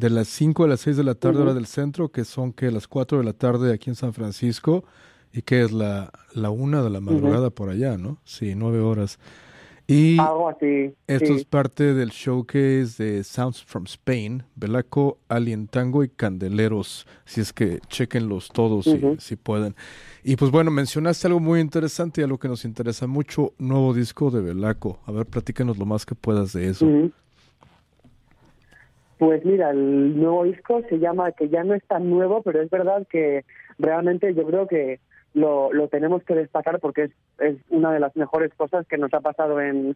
[0.00, 2.70] de las 5 a las 6 de la tarde hora del centro, que son que
[2.70, 4.82] las 4 de la tarde aquí en San Francisco
[5.30, 8.18] y que es la, la 1 de la madrugada por allá, ¿no?
[8.24, 9.18] Sí, 9 horas.
[9.86, 10.16] Y
[11.06, 11.32] esto sí.
[11.34, 17.06] es parte del showcase de Sounds from Spain, Belaco, Alien Tango y Candeleros.
[17.26, 19.74] Si es que chequenlos todos si- si, pueden.
[20.24, 24.30] Y pues bueno, mencionaste algo muy interesante y algo que nos interesa mucho, nuevo disco
[24.30, 25.00] de Belaco.
[25.06, 26.86] A ver, platícanos lo más que puedas de eso.
[29.20, 32.70] Pues mira, el nuevo disco se llama, que ya no es tan nuevo, pero es
[32.70, 33.44] verdad que
[33.78, 34.98] realmente yo creo que
[35.34, 39.12] lo, lo tenemos que destacar porque es, es una de las mejores cosas que nos
[39.12, 39.94] ha pasado en,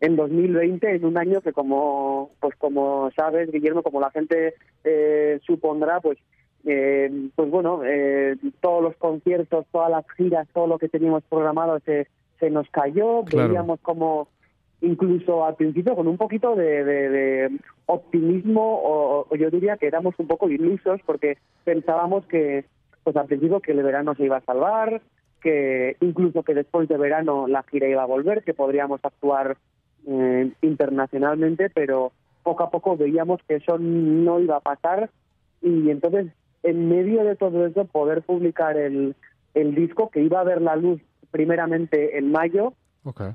[0.00, 4.52] en 2020, en un año que como pues como sabes, Guillermo, como la gente
[4.84, 6.18] eh, supondrá, pues
[6.66, 11.80] eh, pues bueno, eh, todos los conciertos, todas las giras, todo lo que teníamos programado
[11.80, 12.08] se,
[12.38, 13.48] se nos cayó, Claro.
[13.48, 14.28] veíamos como
[14.86, 19.86] incluso al principio con un poquito de, de- de optimismo o, o yo diría que
[19.86, 22.64] éramos un poco ilusos porque pensábamos que
[23.04, 25.00] pues al principio que el verano se iba a salvar
[25.40, 29.56] que incluso que después de verano la gira iba a volver que podríamos actuar
[30.08, 32.12] eh, internacionalmente pero
[32.42, 35.10] poco a poco veíamos que eso no iba a pasar.
[35.62, 36.26] Y entonces
[36.62, 39.14] en medio de todo eso poder publicar el,
[39.54, 42.72] el disco que iba a ver la luz primeramente en mayo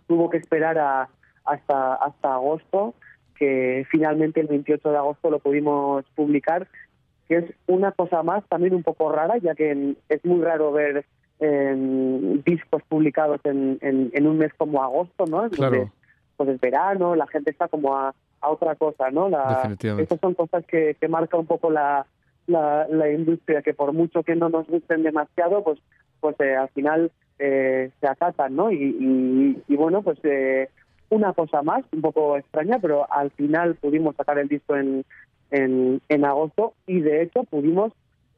[0.08, 1.10] tuvo que esperar a,
[1.46, 2.94] hasta hasta agosto
[3.36, 6.68] que finalmente el 28 de agosto lo pudimos publicar
[7.28, 11.06] que es una cosa más también un poco rara ya que es muy raro ver
[11.40, 15.92] em, discos publicados en, en, en un mes como agosto no Claro.
[16.38, 20.34] pues es verano la gente está como a, a otra cosa no la, estas son
[20.36, 22.06] cosas que, que marca un poco la,
[22.48, 25.80] la, la industria que por mucho que no nos gusten demasiado pues
[26.20, 30.70] pues eh, al final eh, se acatan no y, y, y bueno pues eh,
[31.12, 35.06] una cosa más un poco extraña pero al final pudimos sacar el disco en
[35.52, 37.92] en, en agosto y de hecho pudimos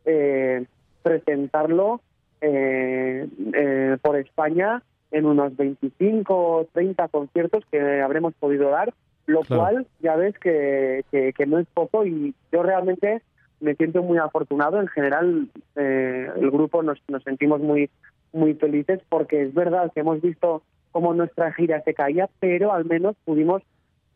[0.06, 0.66] eh,
[1.04, 2.02] presentarlo
[2.42, 8.94] eh, eh, por España en unos 25 o 30 conciertos que habremos podido dar,
[9.28, 9.62] lo Claro.
[9.62, 13.22] cual ya ves que, que, que no es poco y yo realmente
[13.62, 14.82] me siento muy afortunado.
[14.82, 17.90] En general, eh, el grupo nos, nos sentimos muy,
[18.34, 20.64] muy felices porque es verdad que hemos visto
[20.94, 23.62] cómo nuestra gira se caía, pero al menos pudimos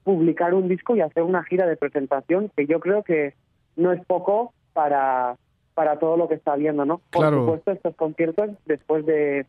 [0.05, 3.34] publicar un disco y hacer una gira de presentación, que yo creo que
[3.75, 5.36] no es poco para,
[5.73, 6.99] para todo lo que está viendo, ¿no?
[7.11, 7.41] Por Claro.
[7.41, 9.45] supuesto, estos conciertos, después de,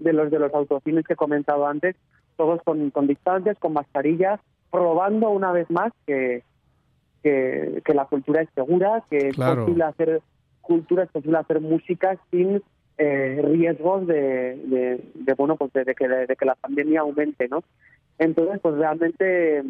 [0.00, 1.96] de los de los autocines que he comentado antes,
[2.36, 6.42] todos con, con distancias, con mascarillas, probando una vez más que,
[7.22, 10.20] que, que la cultura es segura, que es posible hacer
[10.60, 12.62] cultura, es posible hacer música sin
[12.98, 17.48] eh, riesgos de, de, de, bueno pues de, de que, de que la pandemia aumente,
[17.48, 17.62] ¿no?
[18.18, 19.62] Entonces, pues realmente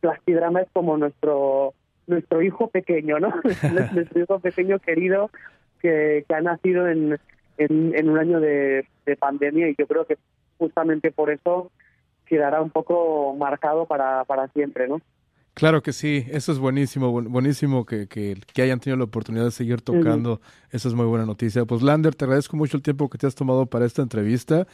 [0.00, 1.74] Plastidrama es como nuestro
[2.06, 3.32] nuestro hijo pequeño, ¿no?
[3.94, 5.30] nuestro hijo pequeño querido
[5.80, 7.18] que, que ha nacido en,
[7.58, 10.18] en, en un año de, de pandemia y yo creo que
[10.58, 11.70] justamente por eso
[12.26, 15.00] quedará un poco marcado para, para siempre, ¿no?
[15.54, 19.44] Claro que sí, eso es buenísimo, bu- buenísimo que, que, que hayan tenido la oportunidad
[19.44, 20.40] de seguir tocando,
[20.70, 21.64] eso es muy buena noticia.
[21.66, 24.66] Pues Lander, te agradezco mucho el tiempo que te has tomado para esta entrevista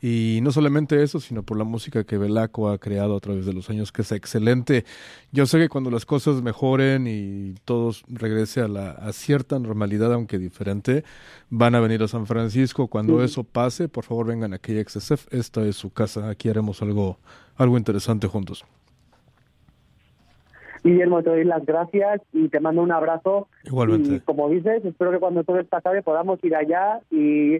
[0.00, 3.52] y no solamente eso, sino por la música que Belaco ha creado a través de
[3.52, 4.86] los años, que es excelente.
[5.30, 10.10] Yo sé que cuando las cosas mejoren y todo regrese a, la, a cierta normalidad,
[10.14, 11.04] aunque diferente,
[11.50, 12.86] van a venir a San Francisco.
[12.86, 16.80] Cuando eso pase, por favor vengan aquí a XSF, esta es su casa, aquí haremos
[16.80, 17.18] algo,
[17.56, 18.64] algo interesante juntos.
[20.82, 23.48] Guillermo, te doy las gracias y te mando un abrazo.
[23.64, 24.14] Igualmente.
[24.14, 27.58] Y como dices, espero que cuando todo esto acabe podamos ir allá y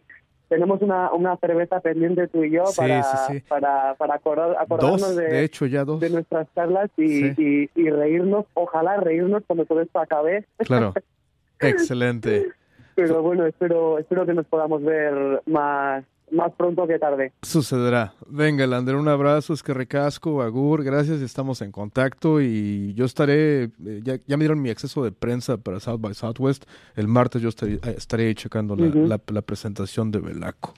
[0.49, 3.41] tenemos una, una cerveza pendiente tú y yo Sí, para, sí, sí.
[3.49, 6.01] para, para acordar- acordarnos Dos, de, de hecho ya dos.
[6.01, 10.47] de nuestras charlas y, y, y reírnos, ojalá reírnos cuando todo esto acabe.
[10.59, 10.93] Claro.
[11.61, 12.49] Excelente.
[12.95, 17.33] Pero bueno, espero, espero que nos podamos ver más, más pronto que tarde.
[17.43, 18.13] Sucederá.
[18.29, 23.65] Venga, Lander, un abrazo, es que recasco, Agur, gracias, estamos en contacto y yo estaré,
[23.65, 26.65] eh, ya, ya me dieron mi acceso de prensa para South by Southwest,
[26.97, 29.07] el martes yo estaré, eh, estaré checando la, Ujú.
[29.07, 30.75] la- la presentación de Belaco.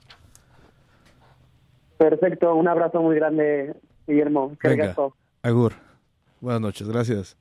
[1.98, 3.74] Perfecto, un abrazo muy grande,
[4.06, 4.56] Guillermo.
[4.60, 4.94] Que Venga.
[5.42, 5.72] Agur,
[6.40, 7.36] buenas noches, gracias.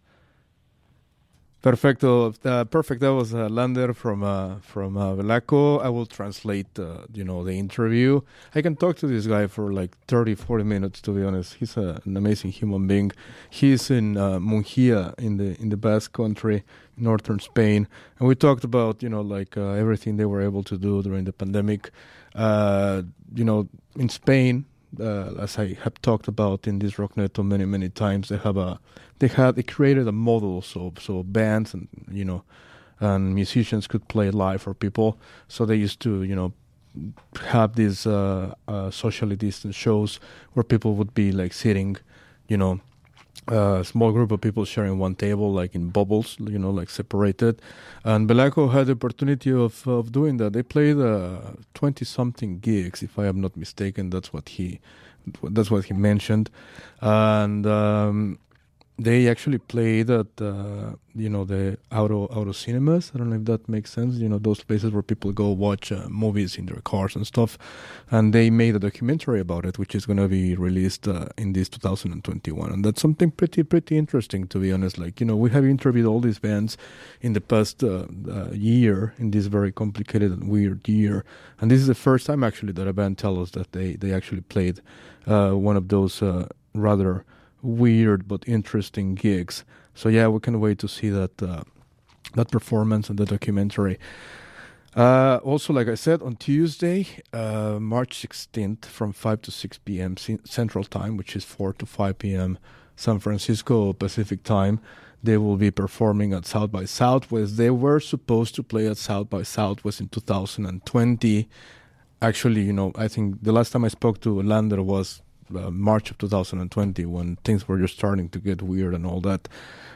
[1.62, 3.01] Perfecto, uh, perfect.
[3.01, 5.80] That was uh, Lander from uh, from uh, Belako.
[5.80, 8.22] I will translate, uh, you know, the interview.
[8.55, 11.01] I can talk to this guy for like 30, 40 minutes.
[11.01, 13.12] To be honest, he's a, an amazing human being.
[13.51, 16.64] He's in uh, Mungia in the in the Basque Country,
[16.97, 17.88] northern Spain,
[18.18, 21.26] and we talked about you know like uh, everything they were able to do during
[21.26, 21.91] the pandemic.
[22.34, 23.03] Uh,
[23.36, 24.66] you know, in Spain,
[25.00, 28.80] uh, as I have talked about in this Rockneto many many times, they have a
[29.20, 32.44] they had they created a model so so bands and you know
[33.00, 35.18] and musicians could play live for people.
[35.48, 36.54] So they used to you know
[37.39, 40.20] have these uh, uh, socially distant shows
[40.54, 41.98] where people would be like sitting,
[42.48, 42.82] you know,
[43.52, 47.62] a small group of people sharing one table, like in bubbles, you know, like separated.
[48.04, 50.54] And Belako had the opportunity of, of doing that.
[50.54, 50.97] They played
[51.74, 54.10] twenty something gigs, if I am not mistaken.
[54.10, 54.80] That's what he,
[55.43, 56.49] that's what he mentioned,
[57.02, 57.66] and.
[57.68, 58.39] Um,
[59.00, 63.12] they actually played at uh, you know the auto auto cinemas.
[63.14, 64.16] I don't know if that makes sense.
[64.16, 67.58] You know those places where people go watch uh, movies in their cars and stuff.
[68.12, 71.54] And they made a documentary about it, which is going to be released uh, in
[71.54, 72.72] this 2021.
[72.72, 74.98] And that's something pretty pretty interesting, to be honest.
[74.98, 76.78] Like you know we have interviewed all these bands
[77.22, 81.26] in the past uh, uh, year in this very complicated and weird year,
[81.60, 84.14] and this is the first time actually that a band tells us that they they
[84.14, 84.80] actually played
[85.28, 86.22] uh, one of those
[86.74, 87.26] rather
[87.62, 89.64] weird but interesting gigs.
[89.93, 91.64] So yeah, we can wait to see that uh,
[92.36, 93.99] that performance and the documentary.
[94.95, 100.18] Uh, also, like I said, on Tuesday, uh, March 16th, from 5 to 6 p.m.
[100.18, 102.57] C- Central Time, which is 4 to 5 p.m.
[102.97, 104.82] San Francisco Pacific Time,
[105.24, 107.55] they will be performing at South by Southwest.
[107.55, 111.47] They were supposed to play at South by Southwest in 2020.
[112.22, 115.22] Actually, you know, I think the last time I spoke to Lander was
[115.56, 119.47] uh, March of 2020 when things were just starting to get weird and all that.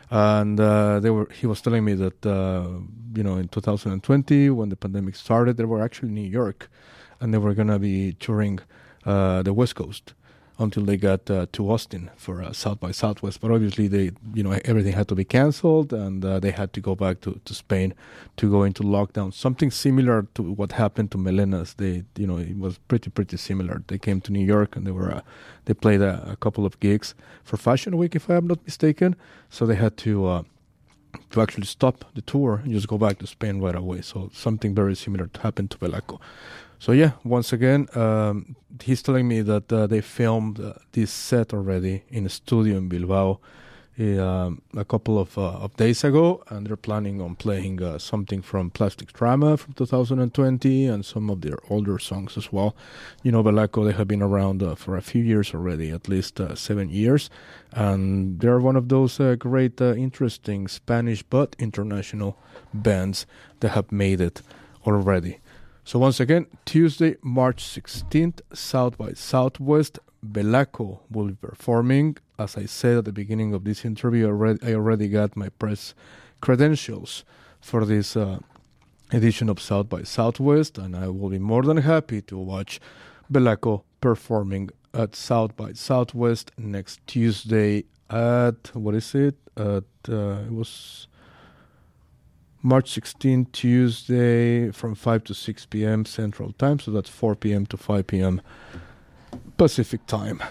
[0.10, 1.28] And uh, they were.
[1.32, 2.68] He was telling me that uh,
[3.16, 6.70] you know in 2020 when the pandemic started, they were actually in New York,
[7.20, 8.60] and they were gonna be touring
[9.06, 10.14] uh, the West Coast
[10.58, 13.42] until they got uh, to Austin for uh, South by Southwest.
[13.42, 16.82] But obviously, they you know everything had to be canceled, and uh, they had to
[16.82, 17.94] go back to, to Spain
[18.38, 19.34] to go into lockdown.
[19.34, 21.76] Something similar to what happened to Melenas.
[21.76, 23.84] They you know it was pretty pretty similar.
[23.88, 25.22] They came to New York and they were uh,
[25.66, 29.16] they played a, a couple of gigs for Fashion Week, if I am not mistaken.
[29.50, 30.26] So they had to.
[30.26, 30.44] Uh,
[31.32, 34.02] to actually stop the tour and just go back to Spain right away.
[34.02, 36.20] So something very similar happened to Belako.
[36.80, 41.54] So yeah, once again, um, he's telling me that uh, they filmed uh, this set
[41.54, 43.40] already in a studio in Bilbao,
[43.98, 48.42] um, a couple of, uh, of days ago, and they're planning on playing uh, something
[48.42, 52.76] from Plastic Drama from 2020 and some of their older songs as well.
[53.24, 56.42] You know, Belako, they have been around uh, for a few years already, at least
[56.42, 57.30] uh, seven years,
[57.72, 62.38] and they're one of those uh, great, uh, interesting Spanish but international
[62.74, 63.26] bands
[63.62, 64.42] that have made it
[64.86, 65.40] already.
[65.88, 72.18] So once again, Tuesday, March 16th, South by Southwest, Belako will be performing.
[72.40, 75.50] As I said at the beginning of this interview, I already, I already got my
[75.50, 75.94] press
[76.42, 77.24] credentials
[77.62, 78.40] for this uh,
[79.12, 82.80] edition of South by Southwest, and I will be more than happy to watch
[83.32, 89.36] Belako performing at South by Southwest next Tuesday at what is it?
[89.56, 91.08] At uh, it was
[92.66, 96.04] March 16, Tuesday, from 5 to 6 p.m.
[96.04, 96.80] Central Time.
[96.80, 97.68] So that's 4 p.m.
[97.68, 98.42] to 5 p.m.
[99.56, 100.42] Pacific Time.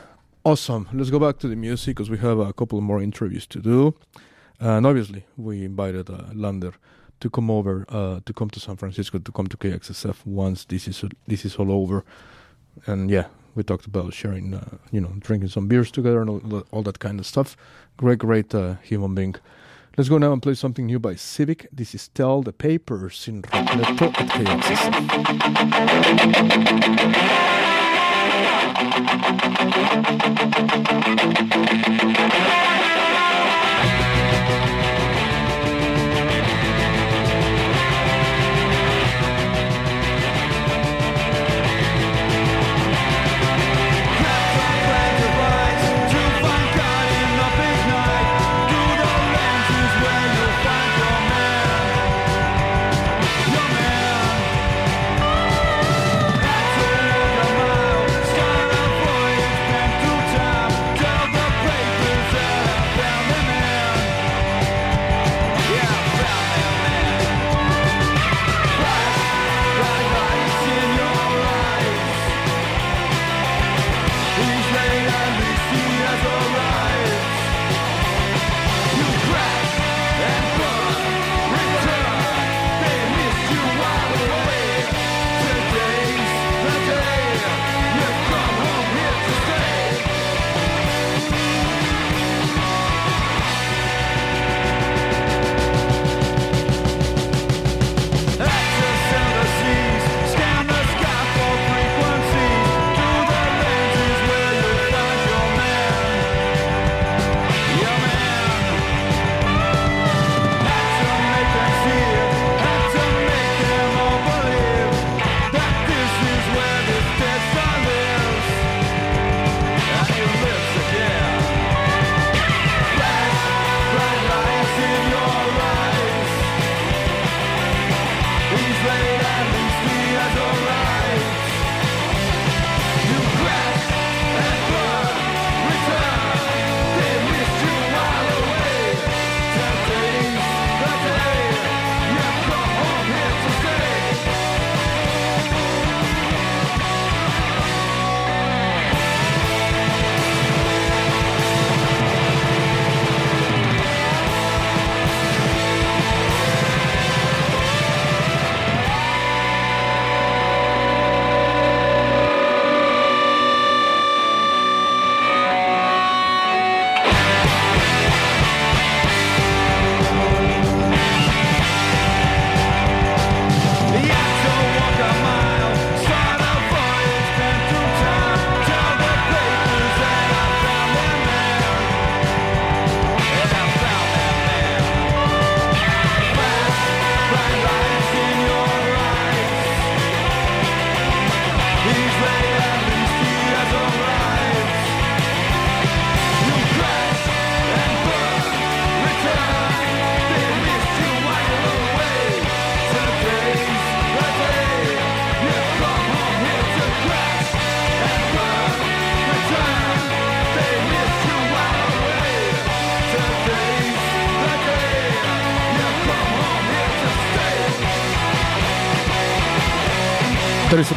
[0.44, 0.88] Awesome.
[0.92, 3.96] Let's go back to the music because we have a couple more interviews to do.
[4.60, 6.74] And obviously, we invited uh, Lander
[7.18, 10.86] to come over, uh, to come to San Francisco, to come to KXSF once this
[10.86, 12.04] is this is all over.
[12.86, 16.64] And yeah, we talked about sharing, uh, you know, drinking some beers together and all,
[16.70, 17.56] all that kind of stuff.
[17.96, 19.34] Great, great uh, human being.
[19.97, 21.68] Let's go now and play something new by Civic.
[21.70, 24.28] This is Tell the Papers in Rockneto at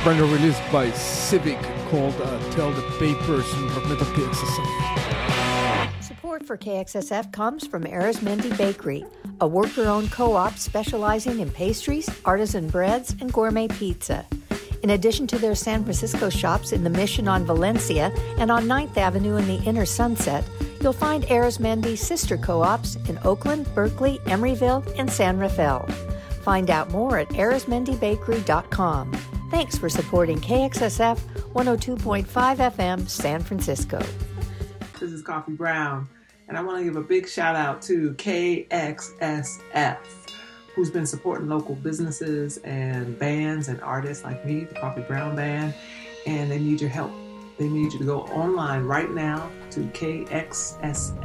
[0.08, 6.02] brand new release by Civic called uh, Tell the Papers in Rockneto KXSF.
[6.02, 9.06] Support for KXSF comes from Arizmendi Bakery,
[9.42, 14.26] a worker owned co op specializing in pastries, artisan breads, and gourmet pizza.
[14.82, 18.96] In addition to their San Francisco shops in the Mission on Valencia and on 9th
[18.96, 20.46] Avenue in the Inner Sunset,
[20.82, 25.88] You'll find Arizmendi's sister co ops in Oakland, Berkeley, Emeryville, and San Rafael.
[26.48, 29.12] Find out more at arizmendibakery.com.
[29.52, 31.20] Thanks for supporting KXSF
[31.52, 34.00] 102.5 FM San Francisco.
[34.98, 36.08] This is Coffee Brown,
[36.48, 39.98] and I want to give a big shout out to KXSF,
[40.74, 45.74] who's been supporting local businesses and bands and artists like me, the Coffee Brown Band,
[46.26, 47.12] and they need your help.
[47.58, 51.18] They need you to go online right now to kxsf.fm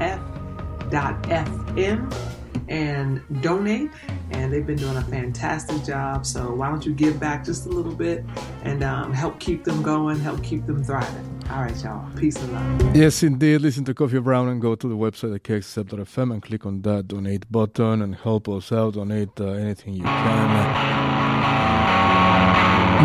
[2.73, 3.91] and donate.
[4.31, 6.25] And they've been doing a fantastic job.
[6.25, 8.25] So why don't you give back just a little bit
[8.65, 11.29] and um, help keep them going, help keep them thriving.
[11.51, 12.11] All right, y'all.
[12.17, 12.97] Peace and love.
[12.97, 13.61] Yes, indeed.
[13.61, 17.09] Listen to Coffee Brown and go to the website at kxsf.fm and click on that
[17.09, 18.95] donate button and help us out.
[18.95, 21.13] Donate uh, anything you can.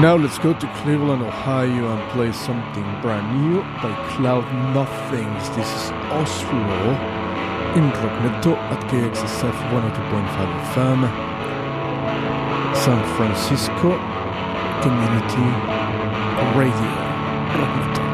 [0.02, 5.50] Now let's go to Cleveland, Ohio and play something brand new by Cloud Nothings.
[5.58, 7.17] This is Oslo
[7.78, 11.02] in Rockneto at KXSF 102.5 FM.
[12.76, 13.90] San Francisco
[14.82, 15.48] Community
[16.58, 16.92] Radio.
[17.54, 18.07] Rockneto.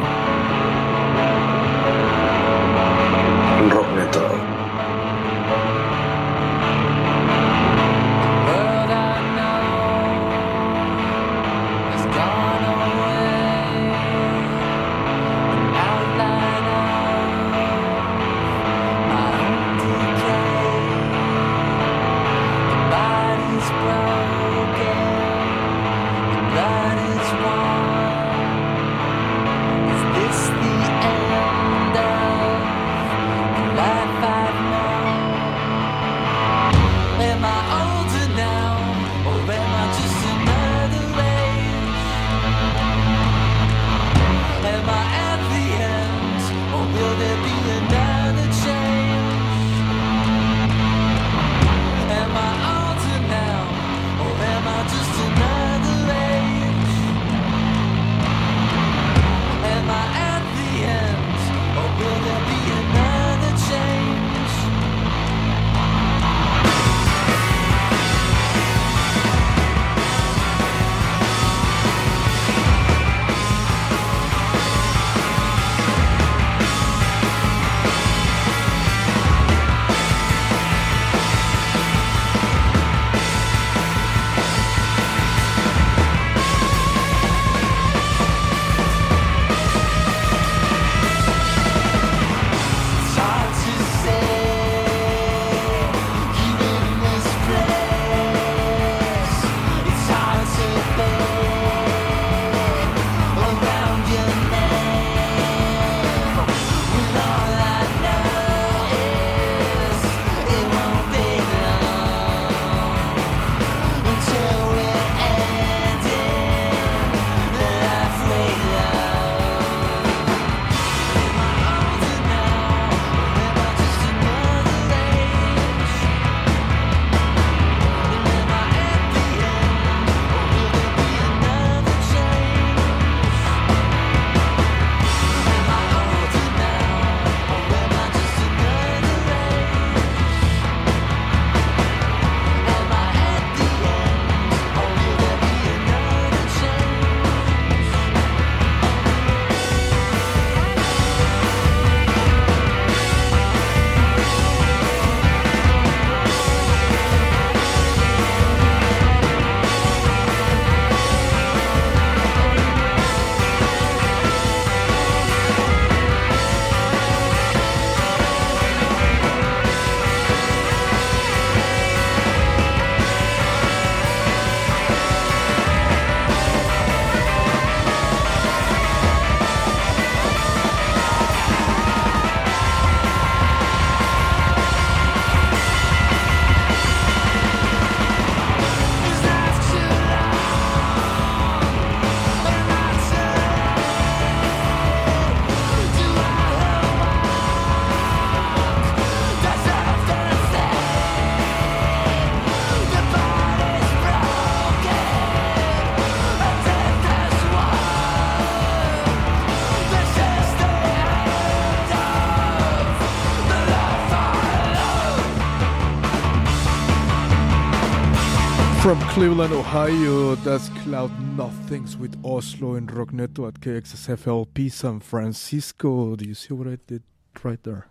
[219.13, 226.15] Cleveland, Ohio, that's Cloud Nothings with Oslo and Rockneto at KXSFLP San Francisco.
[226.15, 227.03] Do you see what I did
[227.43, 227.85] right there?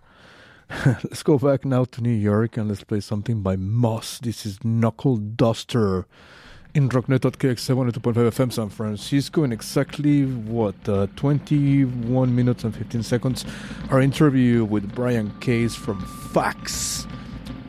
[0.85, 4.18] let's go back now to New York and let's play something by Moss.
[4.18, 6.09] This is Knuckle Duster
[6.75, 12.75] in Rocknet at KX 72.5 FM San Francisco in exactly what uh, 21 minutes and
[12.75, 13.45] 15 seconds.
[13.91, 16.03] Our interview with Brian Case from
[16.33, 17.07] Facs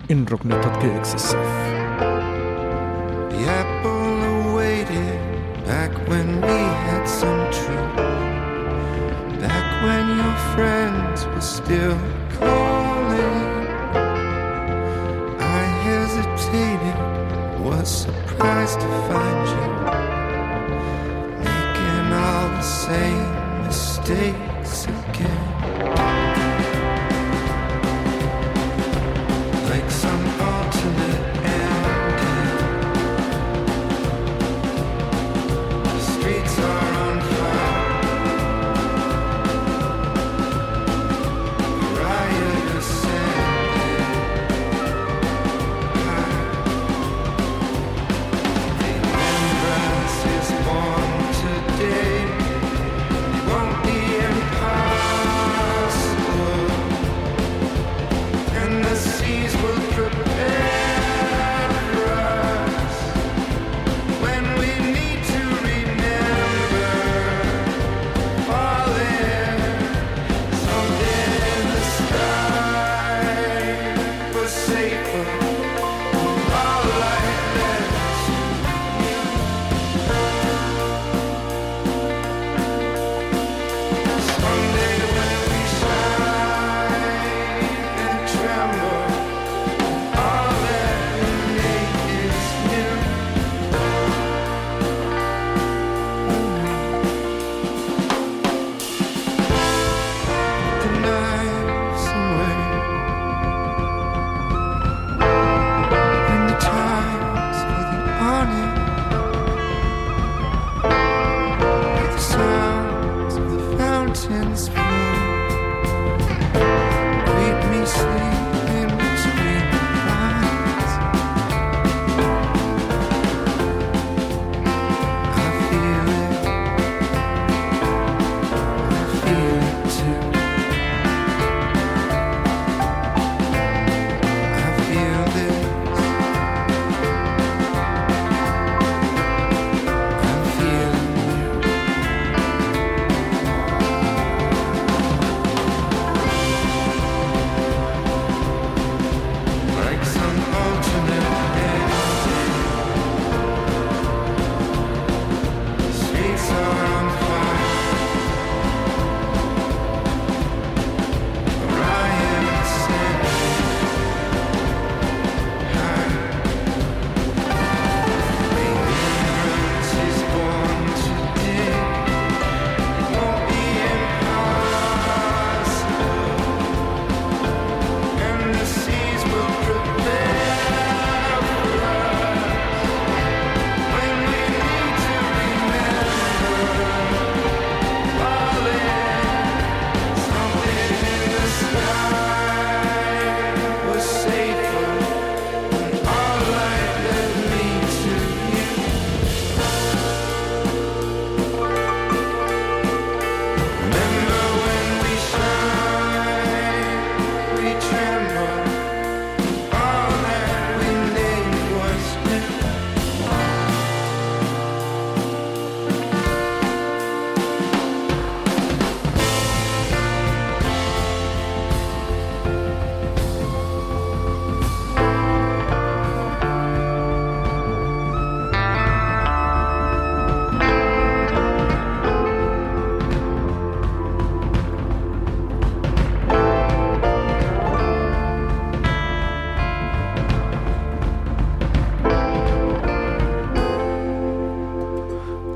[0.10, 2.43] in Rocknet at KXSF.
[3.34, 7.96] The apple awaited back when we had some truth.
[9.42, 11.98] Back when your friends were still
[12.38, 13.42] calling.
[15.40, 16.98] I hesitated,
[17.60, 19.66] was surprised to find you
[21.50, 24.53] making all the same mistakes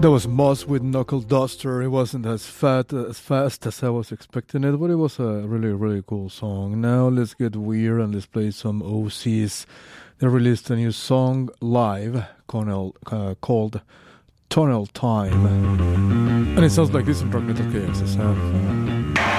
[0.08, 1.82] That was Moss with Knuckle Duster.
[1.82, 5.42] It wasn't as fat as fast as I was expecting it, but it was a
[5.46, 6.80] really really cool song.
[6.80, 9.66] Now let's get weird and let's play some Osees.
[10.20, 13.82] They released a new song live called, uh, called
[14.50, 15.46] Tunnel Time,
[16.56, 19.37] and it sounds like this in Rock Metal KXSF.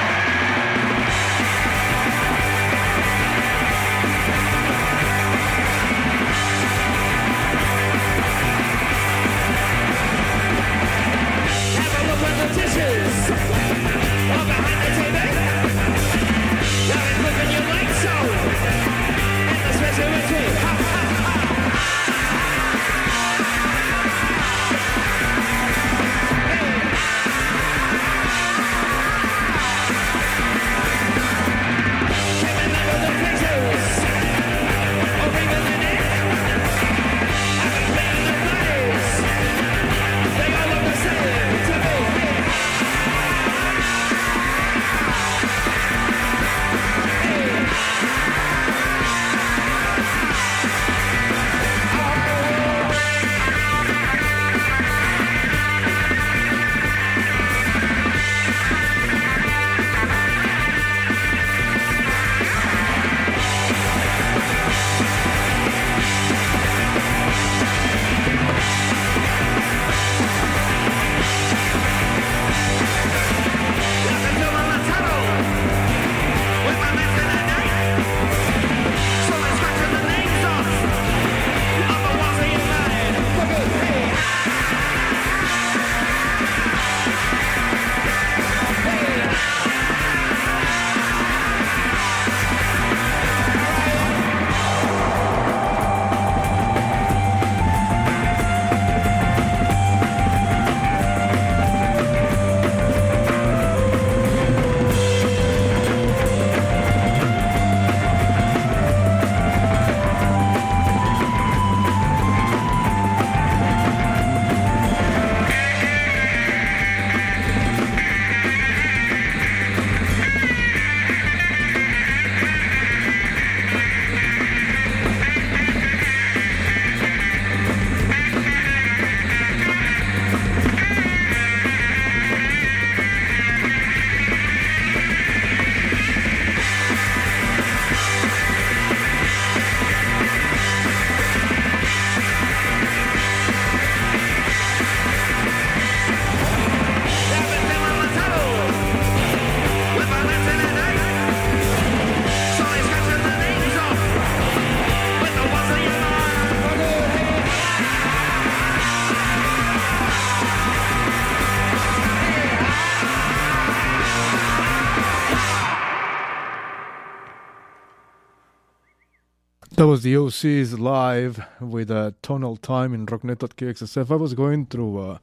[169.89, 174.11] Was the Osees live with uh, Tonal Time in Rocknet at KXSF.
[174.11, 175.18] I was going through uh,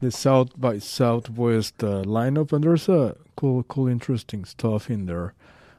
[0.00, 5.06] the South by Southwest uh, lineup, and there's a uh, cool, cool, interesting stuff in
[5.06, 5.34] there,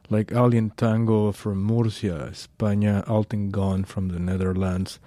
[0.08, 5.00] like Alien Tango from Murcia, España, Altin Gün from the Netherlands.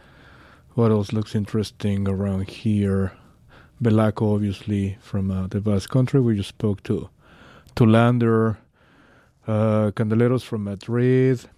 [0.75, 3.13] What else looks interesting around here?
[3.81, 6.21] Belako, obviously, from uh, the Basque Country.
[6.21, 7.09] We just spoke to
[7.73, 8.59] to Lander,
[9.47, 11.49] uh, Candeleros from Madrid,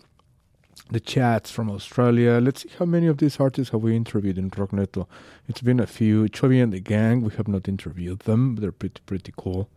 [0.91, 2.39] the chats from Australia.
[2.41, 5.07] Let's see how many of these artists have we interviewed in Rockneto.
[5.47, 6.29] It's been a few.
[6.29, 8.57] Chubby and the gang, we have not interviewed them.
[8.57, 9.69] They're pretty pretty cool.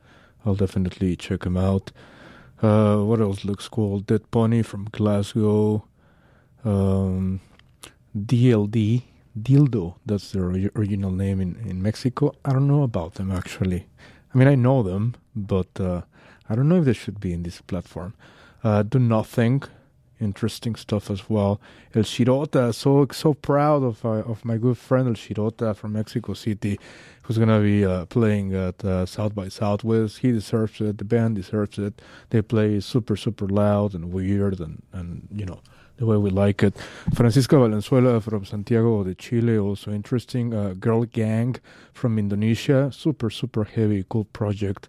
[0.45, 1.91] I'll definitely check them out.
[2.63, 4.01] Uh, what else looks cool?
[4.01, 5.85] Dead Pony from Glasgow.
[6.65, 7.41] Um,
[8.17, 9.03] DLD,
[9.39, 12.35] Dildo, that's their original name in, in Mexico.
[12.45, 13.87] I don't know about them actually.
[14.35, 16.03] I mean, I know them, but uh,
[16.49, 18.15] I don't know if they should be in this platform.
[18.65, 19.63] Uh, Do Nothing
[20.21, 21.61] interesting stuff as well.
[21.95, 26.35] El Shirota, so so proud of uh, of my good friend El Shirota from Mexico
[26.35, 26.79] City,
[27.23, 30.19] who's gonna be uh, playing at uh, South by Southwest.
[30.19, 30.99] He deserves it.
[30.99, 32.01] The band deserves it.
[32.31, 35.61] They play super super loud and weird and and you know
[35.99, 36.77] the way we like it.
[37.15, 40.55] Francisco Valenzuela from Santiago de Chile, also interesting.
[40.55, 41.57] Uh, Grrrl Gang
[41.93, 44.89] from Indonesia, super super heavy cool project.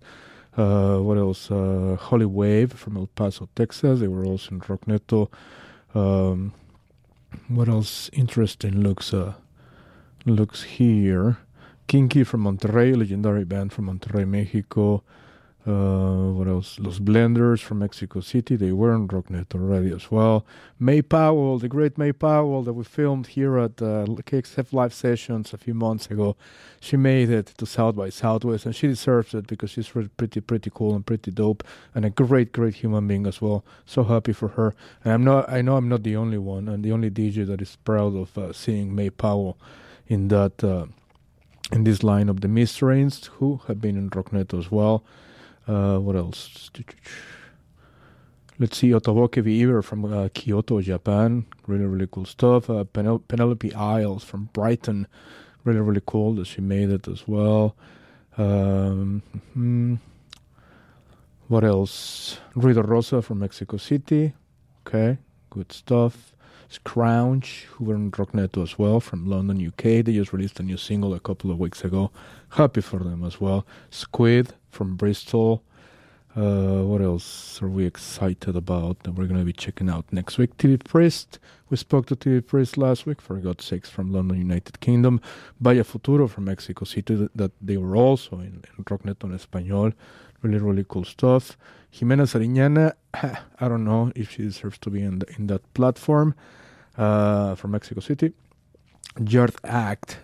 [0.60, 1.50] Uh, what else?
[1.50, 4.02] Uh, Holy Wave from El Paso, Texas.
[4.02, 5.30] They were also in Rockneto.
[5.96, 6.52] Um,
[7.48, 9.36] what else interesting looks uh,
[10.26, 11.38] looks here?
[11.88, 15.02] Kinky from Monterrey, legendary band from Monterrey, Mexico.
[15.70, 16.80] Uh, what else?
[16.80, 18.56] Los Blenders from Mexico City.
[18.56, 20.44] They were on Rocknet already as well.
[20.80, 25.54] May Powell, the great May Powell that we filmed here at uh, KXF Live Sessions
[25.54, 26.36] a few months ago.
[26.80, 30.72] She made it to South by Southwest, and she deserves it because she's pretty, pretty
[30.74, 31.64] cool and pretty dope,
[31.94, 33.64] and a great, great human being as well.
[33.86, 34.74] So happy for her.
[35.04, 35.52] And I'm not.
[35.52, 38.36] I know I'm not the only one, and the only DJ that is proud of
[38.36, 39.56] uh, seeing May Powell
[40.08, 40.64] in that.
[40.64, 40.88] Uh,
[41.72, 45.04] in this line of the Mistrains, who have been in Rocknet as well.
[45.70, 46.72] Uh, what else?
[48.58, 51.46] Let's see, Otoboke Beaver from uh, Kyoto, Japan.
[51.68, 52.72] Really, really cool stuff.
[52.72, 55.06] Uh, Penel- Penelope Isles from Brighton.
[55.64, 57.76] Really, really cool that she made it as well.
[58.36, 59.22] Um,
[59.54, 59.96] hmm.
[61.48, 62.40] What else?
[62.56, 64.34] Ruido Rosa from Mexico City.
[64.88, 65.20] Okay,
[65.52, 66.34] good stuff.
[66.68, 70.04] Scrounge, who were in Rockneto as well from London, UK.
[70.04, 72.12] They just released a new single a couple of weeks ago.
[72.50, 73.66] Happy for them as well.
[73.92, 75.64] Squid from Bristol.
[76.36, 80.38] Uh, what else are we excited about that we're going to be checking out next
[80.38, 80.56] week?
[80.58, 81.40] TV Priest.
[81.70, 85.22] We spoke to TV Priest last week, for God's sakes, from London, United Kingdom.
[85.60, 89.92] Vaya Futuro from Mexico City, that they were also in, in Rocknet on Espanol.
[90.42, 91.58] Really, really cool stuff.
[91.94, 92.94] Jimena Sariñana,
[93.60, 96.36] I don't know if she deserves to be in, the, in that platform
[96.98, 98.34] uh, from Mexico City.
[99.20, 100.20] Yard Act,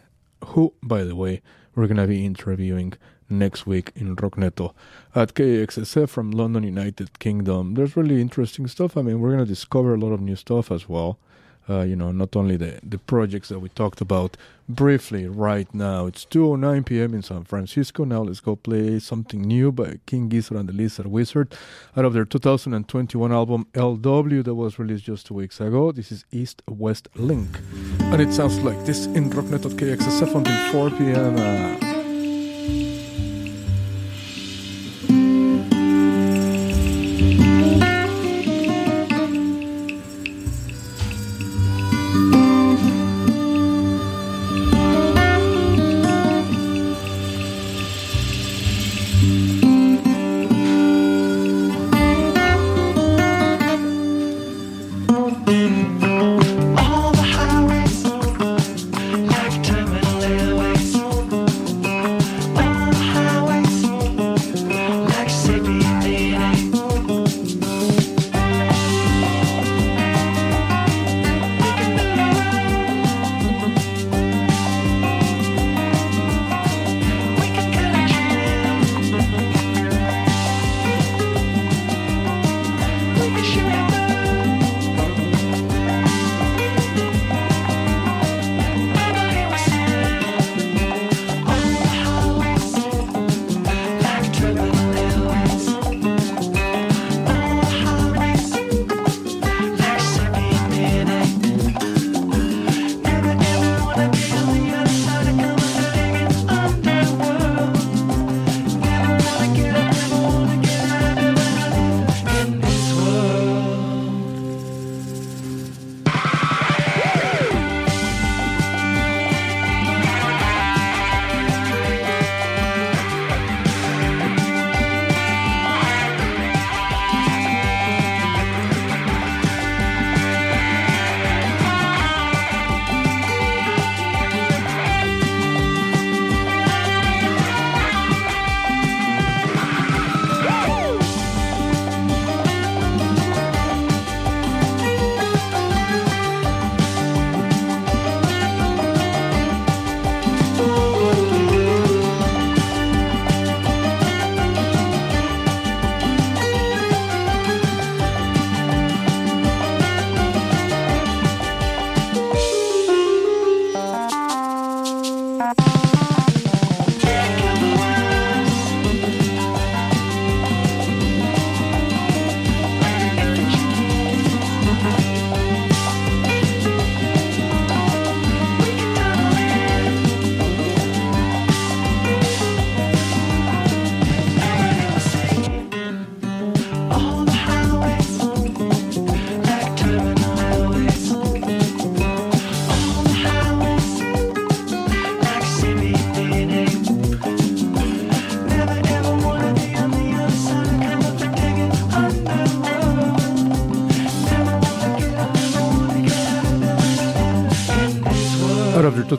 [0.45, 1.41] who, by the way,
[1.75, 2.93] we're going to be interviewing
[3.29, 4.73] next week in Rockneto
[5.13, 7.73] at KXSF from London, United Kingdom.
[7.73, 8.97] There's really interesting stuff.
[8.97, 11.17] I mean, we're going to discover a lot of new stuff as well.
[11.67, 14.37] Uh, you know, not only the, the projects that we talked about
[14.69, 16.05] briefly right now.
[16.05, 17.15] It's 2.09 p.m.
[17.15, 18.03] in San Francisco.
[18.03, 21.55] Now let's go play something new by King Gizzard and the Lizard Wizard
[21.97, 25.91] out of their 2021 album LW that was released just two weeks ago.
[25.91, 27.59] This is East West Link.
[27.99, 31.35] And it sounds like this in Rocknet.kxsf until 4 p.m.
[31.37, 31.94] Uh,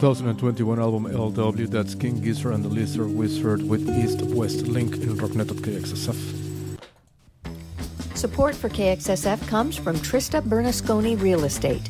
[0.06, 5.16] 2021 album LW, that's King Gizzard and the Lizard Wizard with East West Link in
[5.16, 6.78] Rocknet at KXSF.
[8.16, 11.82] Support for KXSF comes from Trista Bernasconi Real Estate.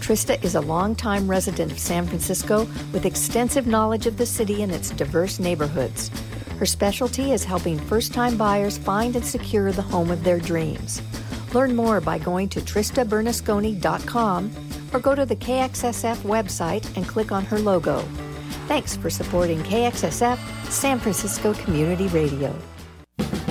[0.00, 4.72] Trista is a longtime resident of San Francisco with extensive knowledge of the city and
[4.72, 6.10] its diverse neighborhoods.
[6.58, 11.00] Her specialty is helping first time buyers find and secure the home of their dreams.
[11.54, 14.59] Learn more by going to TristaBernasconi.com
[14.92, 18.00] or go to the KXSF website and click on her logo.
[18.66, 20.38] Thanks for supporting KXSF
[20.70, 22.50] San Francisco Community Radio.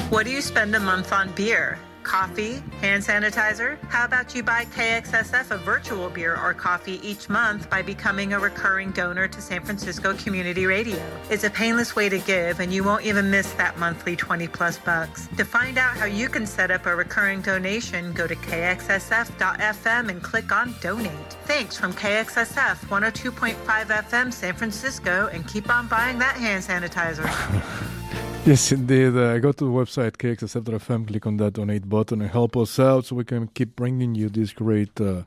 [0.09, 1.77] What do you spend a month on beer?
[2.09, 2.63] Coffee?
[2.81, 3.77] Hand sanitizer?
[3.83, 8.39] How about you buy KXSF a virtual beer or coffee each month by becoming a
[8.39, 10.99] recurring donor to San Francisco Community Radio?
[11.29, 14.79] It's a painless way to give, and you won't even miss that monthly 20 plus
[14.79, 15.27] bucks.
[15.37, 20.23] To find out how you can set up a recurring donation, go to kxsf.fm and
[20.23, 21.33] click on donate.
[21.45, 27.29] Thanks from KXSF 102.5 FM San Francisco, and keep on buying that hand sanitizer.
[28.45, 29.15] Yes, indeed.
[29.15, 33.05] Uh, go to the website kxsf.fm, click on that donate button, and help us out
[33.05, 35.23] so we can keep bringing you this great uh,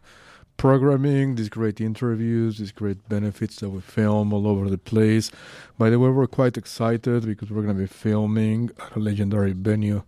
[0.57, 5.31] programming, these great interviews, these great benefits that we film all over the place.
[5.79, 9.53] By the way, we're quite excited because we're going to be filming at a legendary
[9.53, 10.03] venue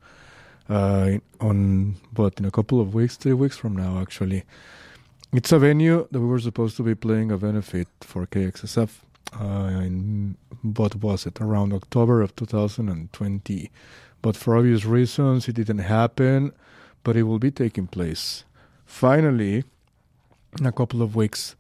[0.69, 4.45] uh, on, but in a couple of weeks, three weeks from now, actually.
[5.33, 8.91] It's a venue that we were supposed to be playing a benefit for KXSF
[9.33, 13.71] uh, in what was it around October of 2020,
[14.23, 16.53] but for obvious reasons it didn't happen.
[17.03, 18.45] But it will be taking place
[18.87, 19.65] finally
[20.59, 21.55] in a couple of weeks.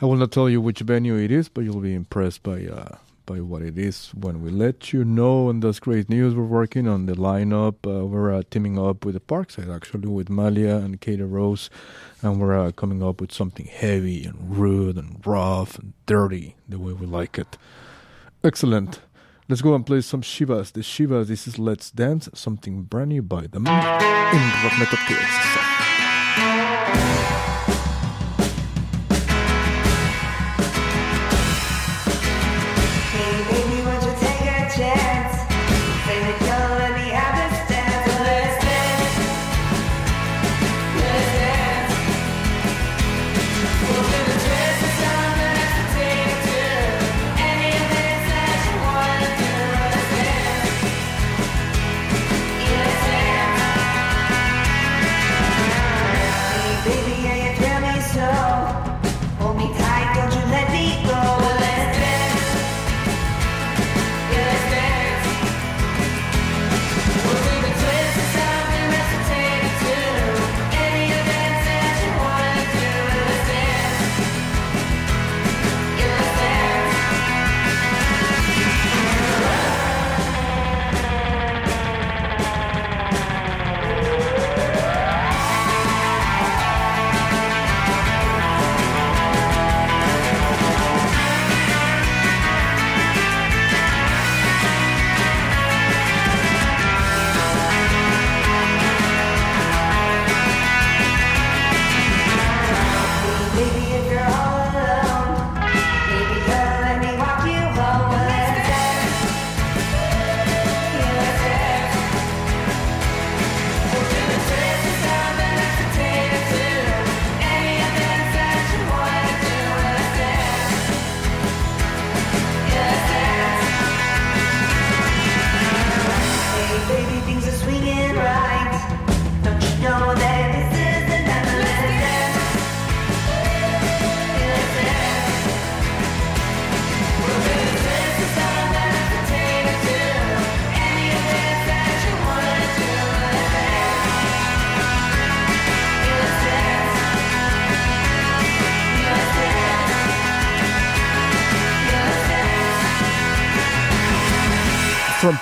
[0.00, 2.96] I will not tell you which venue it is, but you'll be impressed by uh,
[3.28, 5.50] by what it is when we let you know.
[5.50, 6.34] And that's great news.
[6.34, 7.76] We're working on the lineup.
[7.86, 11.68] Uh, we're uh, teaming up with the Parkside actually with Malia and Katie Rose,
[12.22, 16.78] and we're uh, coming up with something heavy and rude and rough and dirty the
[16.78, 17.58] way we like it.
[18.42, 19.00] Excellent.
[19.48, 20.72] Let's go and play some Shivas.
[20.72, 25.87] The Shivas, this is Let's Dance, something brand new by them in Rock Method KXSF.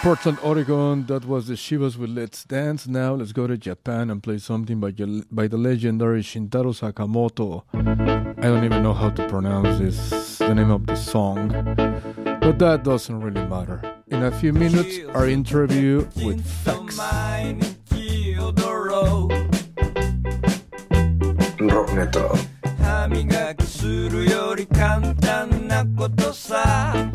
[0.06, 1.04] Portland, Oregon.
[1.06, 2.86] That was the Shivas with Let's Dance.
[2.86, 4.92] Now let's go to Japan and play something by,
[5.32, 7.64] by the legendary Shintaro Sakamoto.
[7.74, 11.48] I don't even know how to pronounce this, the name of the song.
[11.48, 13.82] But that doesn't really matter.
[14.06, 17.00] In a few minutes, our interview with Facs.
[21.58, 21.88] Rock
[22.78, 27.10] 歯磨きするより簡単なことさ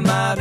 [0.00, 0.37] my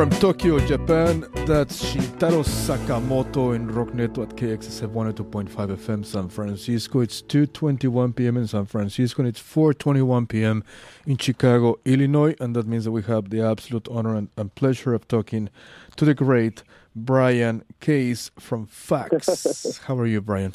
[0.00, 7.00] From Tokyo, Japan, that's Shintaro Sakamoto in Rockneto at KXSF 102.5 FM San Francisco.
[7.00, 8.38] It's 2.21 p.m.
[8.38, 10.64] in San Francisco and it's 4.21 p.m.
[11.04, 12.34] in Chicago, Illinois.
[12.40, 15.50] And that means that we have the absolute honor and, and pleasure of talking
[15.96, 16.62] to the great
[16.96, 19.80] Brian Case from Facs.
[19.84, 20.54] How are you, Brian?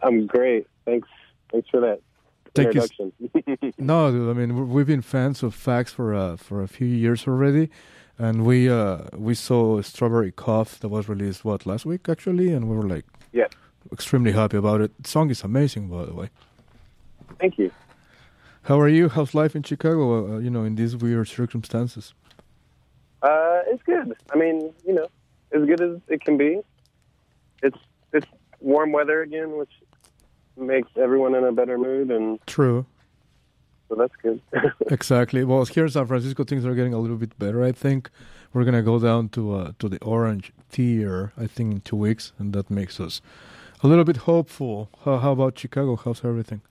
[0.00, 0.68] I'm great.
[0.84, 1.08] Thanks.
[1.50, 2.00] Thanks for that
[2.54, 2.82] Thank you.
[2.82, 3.12] introduction.
[3.78, 6.86] No, dude, I mean we- we've been fans of Facs for uh, for a few
[6.86, 7.70] years already,
[8.20, 12.68] and we uh, we saw Strawberry Cough that was released what last week actually, and
[12.68, 13.48] we were like yeah.
[13.90, 14.90] extremely happy about it.
[15.02, 16.28] The song is amazing, by the way.
[17.38, 17.70] Thank you.
[18.64, 19.08] How are you?
[19.08, 20.36] How's life in Chicago?
[20.36, 22.12] Uh, you know, in these weird circumstances.
[23.22, 24.14] Uh, it's good.
[24.32, 25.06] I mean, you know,
[25.52, 26.60] as good as it can be.
[27.62, 27.78] It's
[28.12, 28.26] it's
[28.60, 29.72] warm weather again, which
[30.58, 32.84] makes everyone in a better mood, and True.
[33.90, 34.40] So that's good.
[34.90, 35.44] exactly.
[35.44, 37.62] Well, here in San Francisco, things are getting a little bit better.
[37.62, 38.08] I think
[38.52, 41.32] we're gonna go down to uh, to the orange tier.
[41.36, 43.20] I think in two weeks, and that makes us
[43.82, 44.88] a little bit hopeful.
[45.04, 45.96] How, how about Chicago?
[45.96, 46.62] How's everything?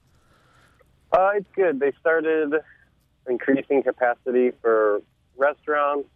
[1.12, 1.80] Uh, it's good.
[1.80, 2.54] They started
[3.28, 5.02] increasing capacity for
[5.38, 6.08] restaurants,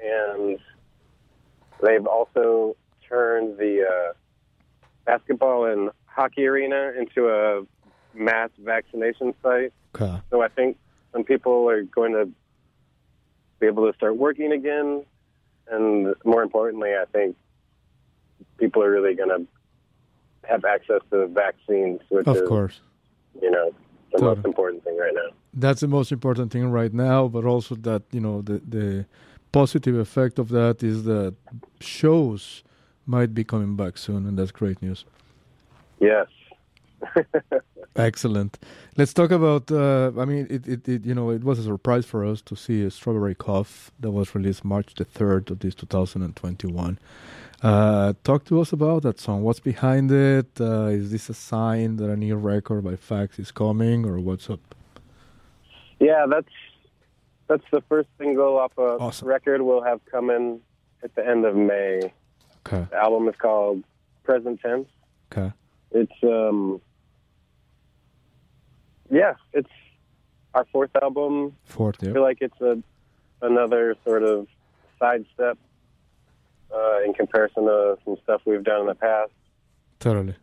[0.00, 0.58] and
[1.82, 2.76] they've also
[3.06, 4.12] turned the uh,
[5.04, 7.62] basketball and hockey arena into a
[8.14, 9.72] mass vaccination site.
[9.94, 10.20] Okay.
[10.30, 10.76] So I think
[11.12, 12.28] some people are going to
[13.58, 15.04] be able to start working again,
[15.70, 17.36] and more importantly, I think
[18.58, 19.46] people are really going to
[20.48, 22.80] have access to vaccines, which Of is, course.
[23.42, 23.72] you know,
[24.12, 24.36] the Totally.
[24.36, 25.30] most important thing right now.
[25.52, 29.06] That's the most important thing right now, but also that you know the the
[29.52, 31.34] positive effect of that is that
[31.80, 32.62] shows
[33.06, 35.04] might be coming back soon, and that's great news.
[35.98, 36.28] Yes.
[37.96, 38.58] Excellent.
[38.96, 39.70] Let's talk about.
[39.70, 42.56] Uh, I mean, it, it, it you know it was a surprise for us to
[42.56, 46.98] see a Strawberry Cough that was released March the third of this 2021.
[47.62, 49.42] Uh, talk to us about that song.
[49.42, 50.48] What's behind it?
[50.58, 54.48] Uh, is this a sign that a new record by Facs is coming, or what's
[54.48, 54.60] up?
[55.98, 56.52] Yeah, that's
[57.48, 60.60] that's the first single off a record we'll have coming
[61.02, 62.12] at the end of May.
[62.66, 62.86] Okay.
[62.90, 63.82] The album is called
[64.22, 64.88] Present Tense.
[65.32, 65.52] Okay.
[65.90, 66.80] It's um
[69.10, 69.68] yeah, it's
[70.54, 71.56] our fourth album.
[71.64, 72.82] Fourth, I feel like it's a
[73.42, 74.46] another sort of
[74.98, 75.58] sidestep
[76.74, 79.30] uh, in comparison to some stuff we've done in the past.
[79.98, 80.34] Totally.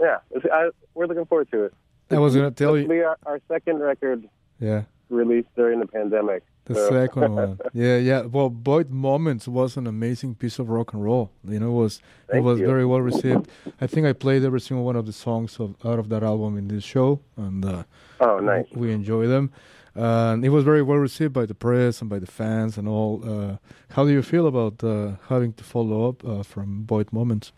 [0.00, 0.18] Yeah,
[0.52, 1.74] I, we're looking forward to it.
[2.10, 2.90] I was gonna tell you.
[3.04, 4.28] our, our second record
[4.58, 4.82] Yeah.
[5.10, 6.42] released during the pandemic.
[6.66, 8.20] The so- second one, yeah, yeah.
[8.22, 11.30] Well, Void Moments was an amazing piece of rock and roll.
[11.44, 12.66] You know, it was it was you.
[12.66, 13.48] very well received.
[13.80, 16.56] I think I played every single one of the songs of, out of that album
[16.58, 17.82] in this show, and uh,
[18.20, 18.66] oh, nice.
[18.72, 19.50] we enjoy them.
[19.94, 23.22] And it was very well received by the press and by the fans and all.
[23.24, 23.56] Uh,
[23.90, 27.52] how do you feel about uh, having to follow up uh, from Void Moments?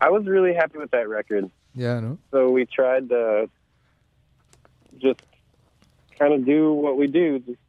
[0.00, 1.50] I was really happy with that record.
[1.74, 3.48] Yeah, no, So we tried to
[4.98, 5.20] just
[6.18, 7.61] kind of do what we do, just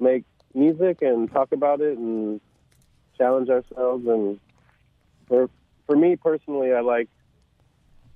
[0.00, 0.24] make
[0.54, 2.40] music and talk about it and
[3.16, 4.06] challenge ourselves.
[4.06, 4.40] And
[5.28, 5.48] for
[5.86, 7.08] for me personally, I like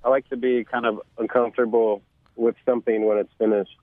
[0.03, 2.01] I like to be kind of uncomfortable
[2.35, 3.77] with something when it's finished.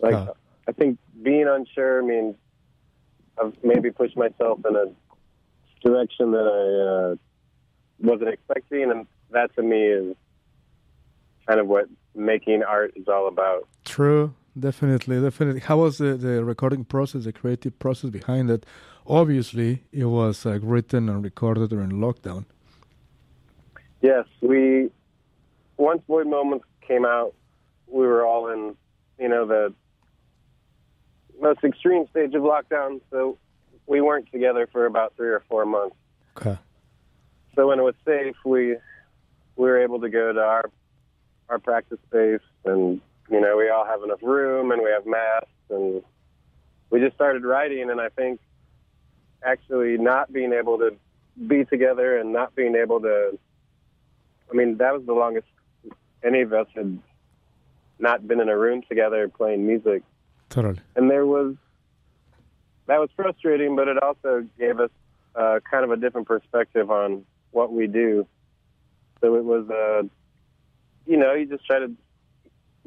[0.00, 0.32] Like Huh.
[0.68, 2.36] I think being unsure means
[3.42, 4.86] I've maybe pushed myself in a
[5.86, 7.16] direction that I uh,
[8.00, 10.16] wasn't expecting, and that to me is
[11.46, 13.66] kind of what making art is all about.
[13.84, 15.60] True, definitely, definitely.
[15.60, 18.66] How was the, the recording process, the creative process behind it?
[19.06, 22.44] Obviously, it was uh, written and recorded during lockdown.
[24.02, 24.90] Yes, we
[25.76, 27.34] once Void Moments came out,
[27.86, 28.76] we were all in,
[29.18, 29.74] you know, the
[31.40, 33.00] most extreme stage of lockdown.
[33.10, 33.38] So
[33.86, 35.96] we weren't together for about three or four months.
[36.36, 36.58] Okay.
[37.54, 38.76] So when it was safe, we
[39.56, 40.70] we were able to go to our
[41.48, 43.00] our practice space, and
[43.30, 46.02] you know, we all have enough room, and we have masks, and
[46.90, 47.90] we just started writing.
[47.90, 48.40] And I think
[49.42, 50.96] actually not being able to
[51.46, 53.38] be together and not being able to,
[54.50, 55.46] I mean, that was the longest
[56.24, 56.98] any of us had
[57.98, 60.02] not been in a room together playing music
[60.50, 60.80] Totally.
[60.96, 61.54] and there was
[62.88, 64.90] that was frustrating, but it also gave us
[65.34, 68.26] uh, kind of a different perspective on what we do.
[69.20, 70.08] So it was, uh,
[71.06, 71.92] you know, you just try to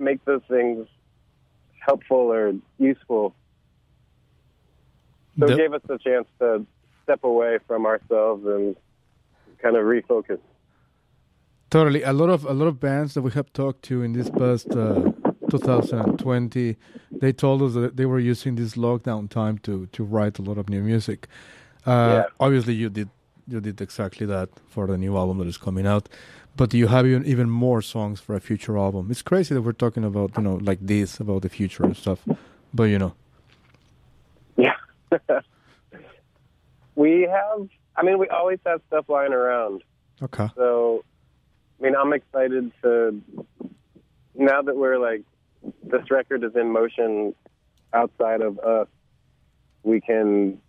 [0.02, 0.88] make those things
[1.80, 3.34] helpful or useful.
[5.40, 6.66] So it gave us a chance to
[7.04, 8.76] step away from ourselves and
[9.62, 10.40] kind of refocus.
[11.70, 12.04] Totally.
[12.04, 14.70] A lot of a lot of bands that we have talked to in this past
[14.72, 15.12] uh,
[15.50, 16.76] 2020,
[17.12, 20.58] they told us that they were using this lockdown time to to write a lot
[20.58, 21.28] of new music.
[21.86, 22.24] Uh, Yeah.
[22.40, 23.10] Obviously, you did
[23.48, 26.10] you did exactly that for the new album that is coming out.
[26.56, 29.10] But you have even even more songs for a future album.
[29.10, 32.20] It's crazy that we're talking about you know like this about the future and stuff.
[32.74, 33.14] But you know,
[34.58, 34.76] Yeah.
[36.96, 39.84] we have, I mean, we always have stuff lying around.
[40.22, 41.04] okay, So,
[41.80, 43.22] I mean, I'm excited to,
[44.36, 45.24] now that we're like,
[45.84, 47.34] this record is in motion
[47.94, 48.88] outside of us,
[49.84, 50.60] we can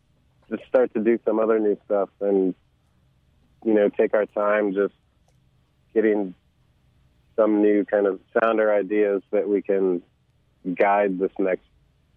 [0.51, 2.55] just start to do some other new stuff and,
[3.65, 4.95] you know, take our time just
[5.95, 6.35] getting
[7.37, 10.03] some new kind of sound or ideas that we can
[10.75, 11.65] guide this next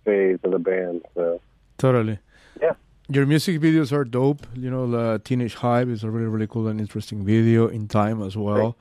[0.04, 1.02] phase of the band.
[1.16, 1.42] So,
[1.78, 2.20] totally.
[2.62, 2.74] Yeah.
[3.08, 4.46] Your music videos are dope.
[4.56, 8.22] You know, the Teenage Hype is a really, really cool and interesting video in time
[8.22, 8.78] as well.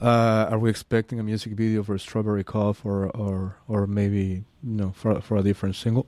[0.00, 4.76] Uh, are we expecting a music video for Strawberry Cough or, or, or maybe, you
[4.76, 6.06] know, for, for a different single?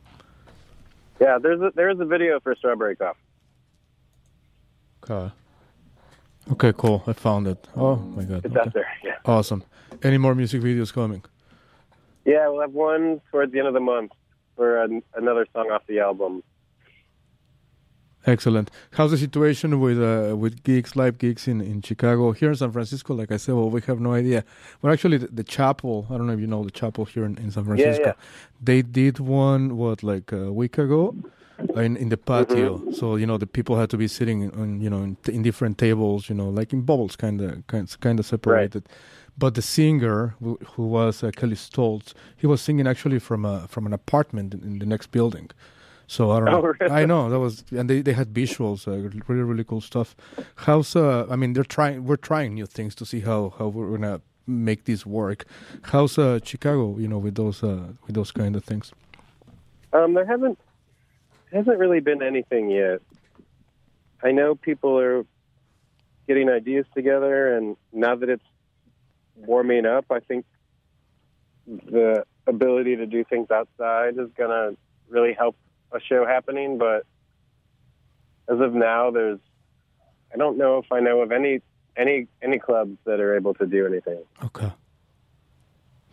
[1.21, 3.17] yeah, there's a, there is a video for Strawberry Cough.
[5.03, 5.33] Okay.
[6.53, 7.03] Okay, cool.
[7.07, 7.67] I found it.
[7.77, 8.45] Oh my god.
[8.45, 8.61] It's okay.
[8.61, 9.17] out there, yeah.
[9.25, 9.65] Awesome.
[10.03, 11.23] Any more music videos coming?
[12.25, 14.13] Yeah, we'll have one towards the end of the month
[14.57, 16.43] for an, another song off the album.
[18.27, 18.73] Excellent.
[18.93, 22.33] How's the situation with uh, with gigs, live gigs in, in Chicago?
[22.33, 24.45] Here in San Francisco, like I said, well, we have no idea.
[24.83, 27.39] Well, actually, the, the chapel, I don't know if you know the chapel here in,
[27.39, 28.05] in San Yeah, Francisco.
[28.07, 28.13] yeah.
[28.61, 31.15] They did one, what, like a week ago?
[31.75, 32.93] In in the patio.
[32.93, 35.79] So you know the people had to be sitting on you know in, in different
[35.79, 38.89] tables, you know, like in bubbles, kind of kind of separated.
[39.39, 43.67] But the singer, who, who was uh, Kelley Stoltz, he was singing actually from a
[43.69, 45.51] from an apartment in, in the next building.
[46.07, 46.59] So I don't know.
[46.59, 46.95] Oh, really?
[46.95, 50.15] I know that was, and they, they had visuals, uh, really really cool stuff.
[50.57, 51.27] How's uh?
[51.31, 52.05] I mean, they're trying.
[52.05, 55.45] We're trying new things to see how how we're gonna make this work.
[55.83, 56.99] How's uh Chicago?
[56.99, 58.93] You know, with those uh with those kind of things.
[59.93, 60.59] Um, there hasn't
[61.53, 63.01] hasn't really been anything yet.
[64.23, 65.25] I know people are
[66.27, 68.45] getting ideas together, and now that it's
[69.37, 70.45] warming up, I think
[71.67, 74.77] the ability to do things outside is going to
[75.09, 75.57] really help
[75.93, 76.79] a show happening.
[76.79, 77.05] But
[78.49, 79.41] as of now, there's
[80.33, 81.61] I don't know if I know of any
[81.97, 84.23] any any clubs that are able to do anything.
[84.45, 84.73] Okay.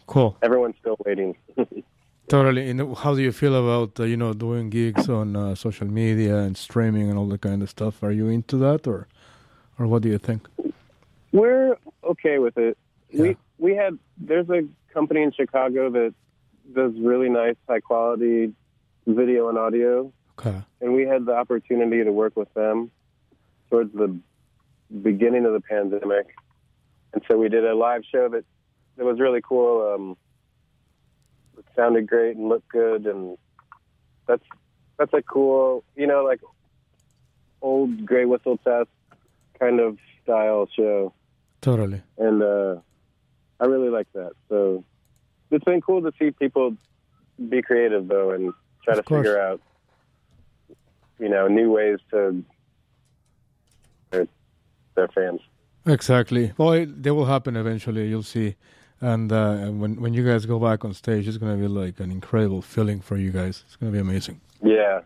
[0.06, 0.38] Cool.
[0.42, 1.38] Everyone's still waiting.
[2.34, 2.68] Totally.
[2.68, 6.38] And how do you feel about uh, you know doing gigs on uh, social media
[6.38, 8.02] and streaming and all that kind of stuff?
[8.02, 9.08] Are you into that, or
[9.78, 10.48] or what do you think?
[11.32, 12.76] We're okay with it.
[13.12, 16.16] We we had there's a company in Chicago that
[16.74, 18.52] does really nice high quality
[19.06, 20.12] video and audio.
[20.40, 20.60] Okay.
[20.82, 22.90] And we had the opportunity to work with them
[23.70, 24.10] towards the
[25.04, 26.34] beginning of the pandemic.
[27.14, 28.44] And so we did a live show that
[28.98, 29.94] that was really cool.
[29.94, 30.18] Um
[31.58, 33.38] it sounded great and looked good and
[34.28, 34.44] that's
[34.98, 36.42] that's a cool you know, like
[37.62, 38.90] Old Grey Whistle Test
[39.60, 41.14] kind of style show.
[41.62, 42.02] Totally.
[42.18, 42.76] and uh,
[43.60, 44.32] I really like that.
[44.50, 44.84] So
[45.52, 46.76] it's been cool to see people
[47.50, 48.54] be creative though, and
[48.84, 49.20] try Of to course.
[49.26, 49.62] figure out,
[51.20, 52.44] you know, new ways to
[54.12, 54.28] their,
[54.96, 55.40] their fans.
[55.86, 56.52] Exactly.
[56.58, 58.08] Well, it, they will happen eventually.
[58.08, 58.56] You'll see.
[59.04, 62.10] And uh, when when you guys go back on stage, it's gonna be like an
[62.10, 63.66] incredible feeling for you guys.
[63.68, 64.40] It's gonna be amazing.
[64.64, 65.02] Yeah,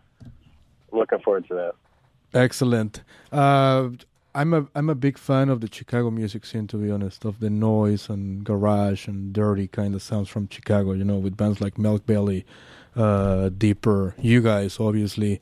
[0.92, 1.72] looking forward to that.
[2.32, 3.02] Excellent.
[3.32, 3.88] Uh,
[4.36, 7.40] I'm a I'm a big fan of the Chicago music scene, to be honest, of
[7.40, 10.92] the noise and garage and dirty kind of sounds from Chicago.
[10.92, 12.44] You know, with bands like Melkbelly,
[12.94, 15.40] uh, Deeper, you guys, obviously.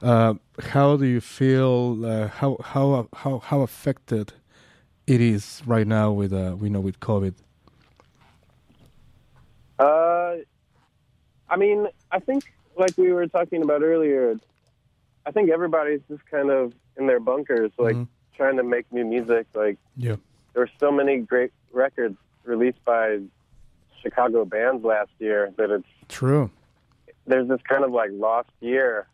[0.00, 0.34] Uh,
[0.70, 2.06] how do you feel?
[2.06, 4.32] Uh, how how how how affected
[5.06, 7.34] it is right now with uh, we know with COVID?
[9.78, 10.36] Uh,
[11.48, 12.44] I mean, I think
[12.76, 14.36] like we were talking about earlier,
[15.26, 17.96] I think everybody's just kind of in their bunkers, like
[18.36, 19.46] trying to make new music.
[19.54, 20.16] Like Yeah.
[20.52, 23.20] there were so many great records released by
[24.02, 26.50] Chicago bands last year that it's True.
[27.26, 29.06] there's this kind of like lost year.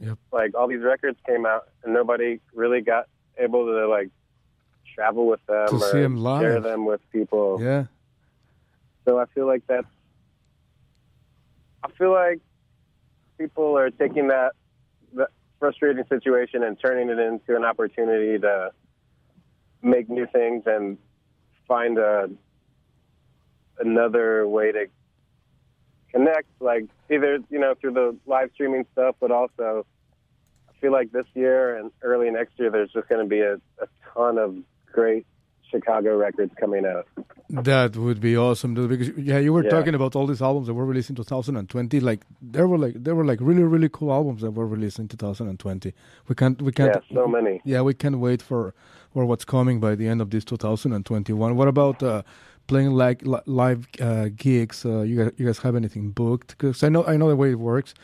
[0.00, 0.18] Yep.
[0.32, 4.10] Like all these records came out and nobody really got able to like
[4.94, 6.42] travel with them To or see 'em live.
[6.42, 7.58] share them with people.
[7.60, 7.84] Yeah.
[9.04, 9.86] So I feel like that's
[11.82, 12.40] I feel like
[13.38, 14.52] people are taking that
[15.14, 15.28] that
[15.58, 18.70] frustrating situation and turning it into an opportunity to
[19.82, 20.98] make new things and
[21.68, 22.28] find a
[23.78, 24.86] another way to
[26.12, 26.48] connect.
[26.60, 29.86] Like either you know through the live streaming stuff but also
[30.68, 33.54] I feel like this year and early next year there's just going to be a,
[33.54, 34.56] a ton of
[34.92, 35.26] great
[35.70, 37.06] Chicago records coming out.
[37.50, 38.88] That would be awesome, dude.
[38.90, 39.70] Because yeah, you were Yeah.
[39.70, 42.00] talking about all these albums that were released in 2020.
[42.00, 45.08] Like there were like there were like really really cool albums that were released in
[45.08, 45.92] 2020.
[46.28, 46.92] We can't we can't.
[47.10, 47.60] Yeah, so many.
[47.64, 48.74] Yeah, we can't wait for
[49.12, 51.56] for what's coming by the end of this 2021.
[51.56, 52.22] What about uh,
[52.66, 54.84] playing like li- live uh, gigs?
[54.84, 56.48] Uh, you guys you guys have anything booked?
[56.58, 57.94] Because I know I know the way it works.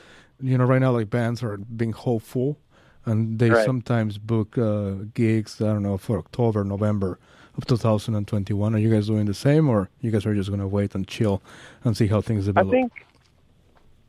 [0.40, 2.58] You know, right now like bands are being hopeful,
[3.06, 3.64] and they Right.
[3.64, 5.60] sometimes book uh, gigs.
[5.60, 7.18] I don't know for October, November
[7.56, 8.74] of 2021.
[8.74, 11.42] Are you guys doing the same, or you guys are just gonna wait and chill
[11.84, 12.68] and see how things develop?
[12.68, 13.06] I think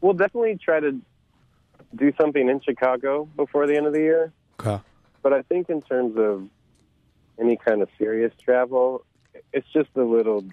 [0.01, 0.99] we'll definitely try to
[1.95, 4.31] do something in Chicago before the end of the year.
[4.59, 4.81] Okay.
[5.21, 6.47] But I think in terms of
[7.39, 9.05] any kind of serious travel,
[9.51, 10.43] it's just a little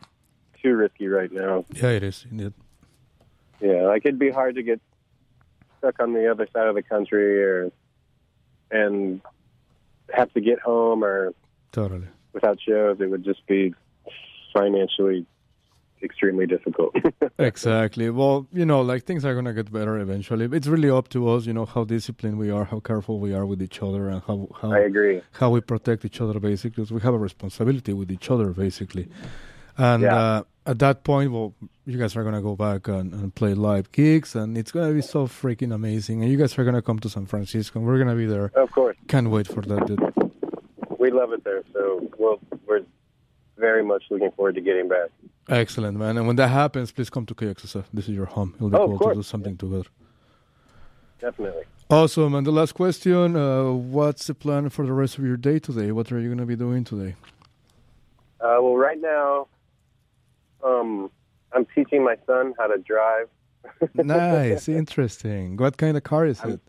[0.63, 1.65] too risky right now.
[1.73, 2.53] Yeah, it is indeed.
[3.61, 4.81] Yeah, like it'd be hard to get
[5.79, 7.73] stuck on the other side of the country or
[8.71, 9.21] and
[10.13, 11.35] have to get home or
[11.73, 12.07] Totally.
[12.33, 13.01] Without shows.
[13.01, 13.75] It would just be
[14.53, 15.27] financially
[16.03, 16.95] extremely difficult.
[17.39, 18.09] exactly.
[18.11, 20.49] Well, you know, like things are gonna get better eventually.
[20.51, 23.45] It's really up to us, you know, how disciplined we are, how careful we are
[23.45, 25.21] with each other, and how how I agree.
[25.33, 26.41] how we protect each other.
[26.41, 29.09] Basically, because we have a responsibility with each other, basically.
[29.77, 30.17] And Yeah.
[30.17, 31.55] uh, at that point, well,
[31.87, 35.03] you guys are gonna go back and, and play live gigs, and it's gonna be
[35.03, 36.23] so freaking amazing.
[36.23, 38.47] And you guys are gonna come to San Francisco, and we're gonna be there.
[38.55, 38.97] Of course.
[39.09, 40.01] Can't wait for that, dude.
[41.01, 42.83] We love it there, so we'll, we're
[43.57, 45.09] very much looking forward to getting back.
[45.49, 46.19] Excellent, man.
[46.19, 47.85] And when that happens, please come to KXSF.
[47.93, 48.53] This is your home.
[48.57, 49.89] It'll be Oh, cool to do something together.
[51.19, 51.65] Definitely.
[51.89, 52.35] Awesome.
[52.35, 55.91] And the last question uh, What's the plan for the rest of your day today?
[55.91, 57.17] What are you going to be doing today?
[58.41, 59.49] Uh, well, right now,
[60.65, 61.11] um,
[61.53, 63.29] I'm teaching my son how to drive.
[63.95, 64.69] nice.
[64.69, 65.57] Interesting.
[65.57, 66.61] What kind of car is it?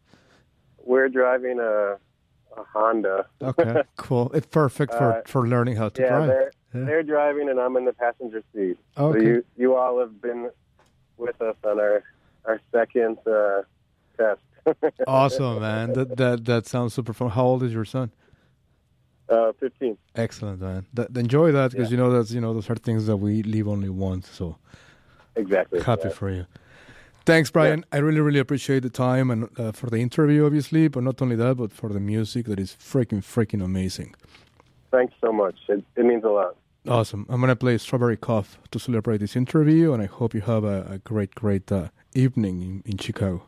[0.83, 1.97] We're driving a,
[2.57, 3.25] a Honda.
[3.41, 4.31] Okay, cool.
[4.33, 6.27] It's perfect for, Uh, for learning how to yeah, drive.
[6.27, 6.85] They're, Yeah.
[6.85, 8.77] they're driving and I'm in the passenger seat.
[8.97, 9.19] Okay.
[9.19, 10.49] So you, you all have been
[11.17, 12.03] with us on our,
[12.45, 13.61] our second uh,
[14.17, 14.41] test.
[15.07, 15.93] Awesome, man.
[15.93, 17.29] That, that that sounds super fun.
[17.31, 18.11] How old is your son?
[19.27, 19.97] Uh, 15.
[20.15, 20.85] Excellent, man.
[20.93, 23.67] That, enjoy that because you know that's you know those are things that we live
[23.67, 24.29] only once.
[24.29, 24.57] So
[25.35, 25.81] Exactly.
[25.81, 26.13] happy yeah.
[26.19, 26.45] for you.
[27.25, 27.85] Thanks, Brian.
[27.91, 31.35] I really, really appreciate the time and uh, for the interview, obviously, but not only
[31.35, 34.15] that, but for the music that is freaking, freaking amazing.
[34.91, 35.55] Thanks so much.
[35.69, 36.55] It, it means a lot.
[36.87, 37.27] Awesome.
[37.29, 40.83] I'm gonna play Strawberry Cough to celebrate this interview, and I hope you have a,
[40.89, 43.43] a great, great uh, evening in, in Chicago.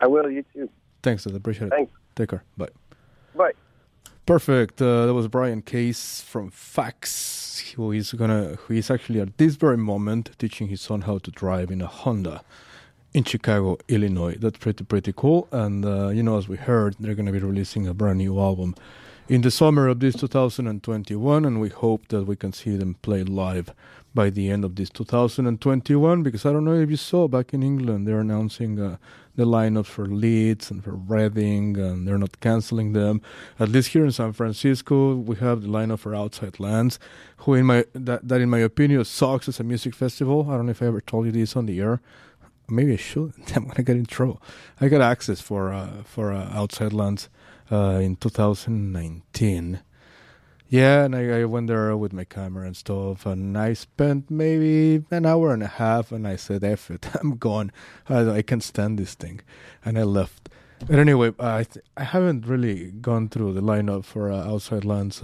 [0.00, 0.28] I will.
[0.28, 0.68] You too.
[1.02, 1.70] Thanks, I appreciate it.
[1.70, 1.92] Thanks.
[2.16, 2.42] Take care.
[2.56, 2.68] Bye.
[3.36, 3.52] Bye.
[4.26, 4.82] Perfect.
[4.82, 9.54] Uh, that was Brian Case from Facs, who is gonna, who is actually at this
[9.54, 12.42] very moment teaching his son how to drive in a Honda
[13.18, 14.36] in Chicago, Illinois.
[14.38, 15.48] That's pretty, pretty cool.
[15.50, 18.76] And uh, you know, as we heard, they're gonna be releasing a brand new album
[19.28, 23.24] in the summer of this 2021, and we hope that we can see them play
[23.24, 23.74] live
[24.14, 26.22] by the end of this 2021.
[26.22, 28.98] Because I don't know if you saw back in England, they're announcing uh,
[29.34, 33.20] the lineups for Leeds and for Reading, and they're not canceling them.
[33.58, 37.00] At least here in San Francisco, we have the lineup for Outside Lands,
[37.38, 40.46] who in my that, that in my opinion sucks as a music festival.
[40.48, 42.00] I don't know if I ever told you this on the air.
[42.68, 43.32] Maybe I should.
[43.56, 44.42] I'm gonna get in trouble.
[44.80, 47.28] I got access for uh, for uh, Outside Lands
[47.70, 49.80] uh, in 2019.
[50.70, 55.02] Yeah, and I, I went there with my camera and stuff, and I spent maybe
[55.10, 57.72] an hour and a half, and I said, "F it, I'm gone.
[58.08, 59.40] I, I can't stand this thing,"
[59.84, 60.50] and I left.
[60.86, 65.22] But anyway, I th- I haven't really gone through the lineup for uh, Outside Lands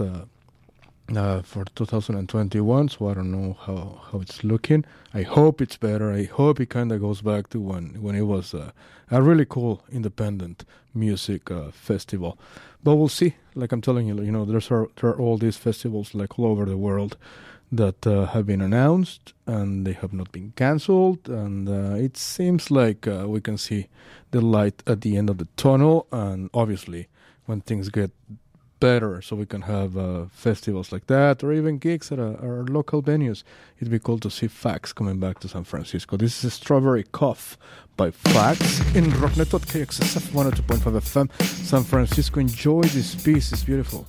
[1.13, 4.85] uh, for 2021, so I don't know how, how it's looking.
[5.13, 6.11] I hope it's better.
[6.11, 8.71] I hope it kind of goes back to when when it was uh,
[9.11, 12.37] a really cool independent music uh, festival.
[12.83, 13.35] But we'll see.
[13.53, 16.45] Like I'm telling you, you know, there's are, there are all these festivals like all
[16.47, 17.17] over the world
[17.71, 22.71] that uh, have been announced and they have not been cancelled, and uh, it seems
[22.71, 23.87] like uh, we can see
[24.31, 26.07] the light at the end of the tunnel.
[26.11, 27.07] And obviously,
[27.45, 28.11] when things get
[28.85, 32.63] better so we can have uh, festivals like that or even gigs at uh, our
[32.77, 33.43] local venues.
[33.77, 36.17] It'd be cool to see Facs coming back to San Francisco.
[36.17, 37.57] This is Strawberry Cough
[37.97, 41.27] by Facs in Rocknet at KXSF 102.5 FM.
[41.71, 44.05] San Francisco, enjoy this piece, it's beautiful.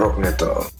[0.00, 0.79] Rockneto.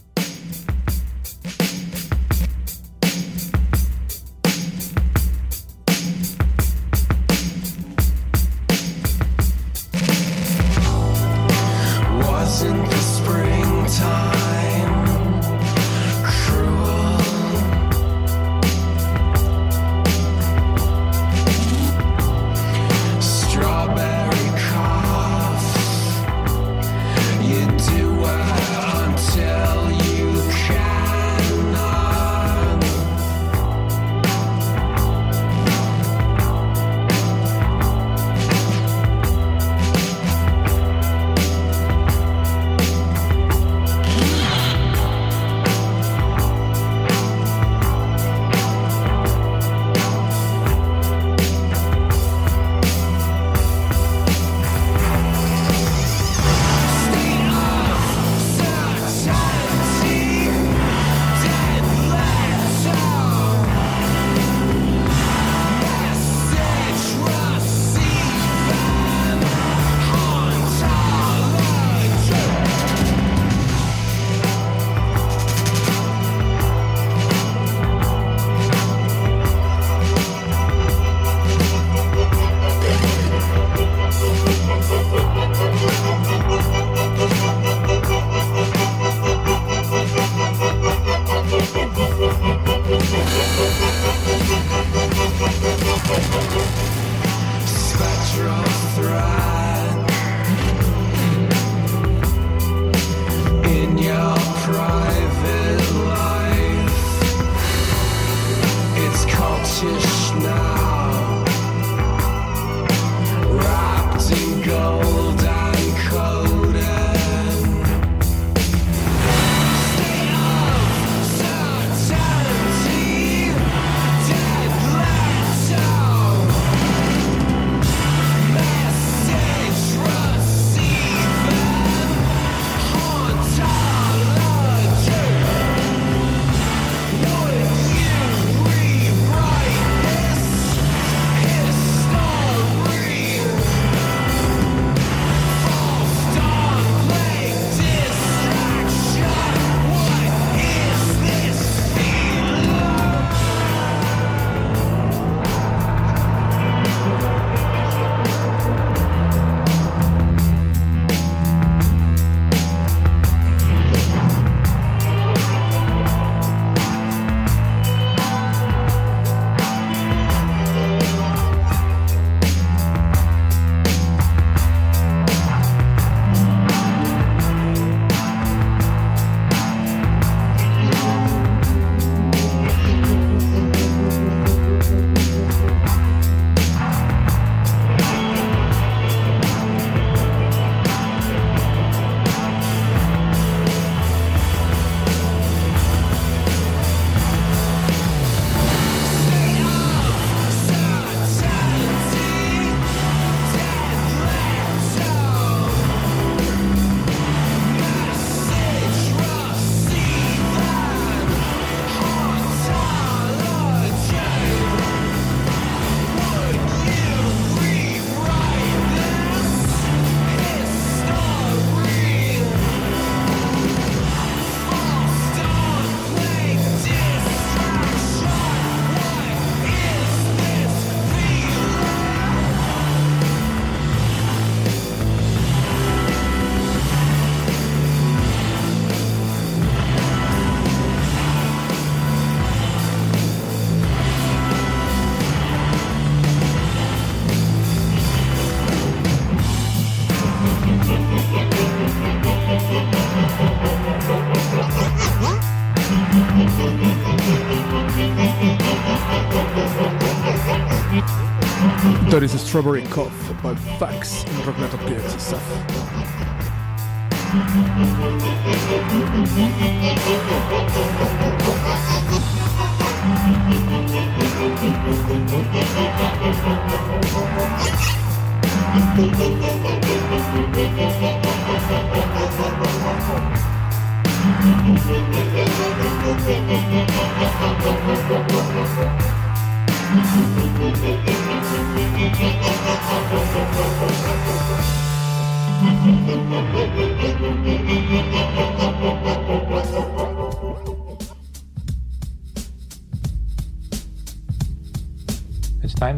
[262.21, 264.77] That is Strawberry Cough by Facs in Rockneto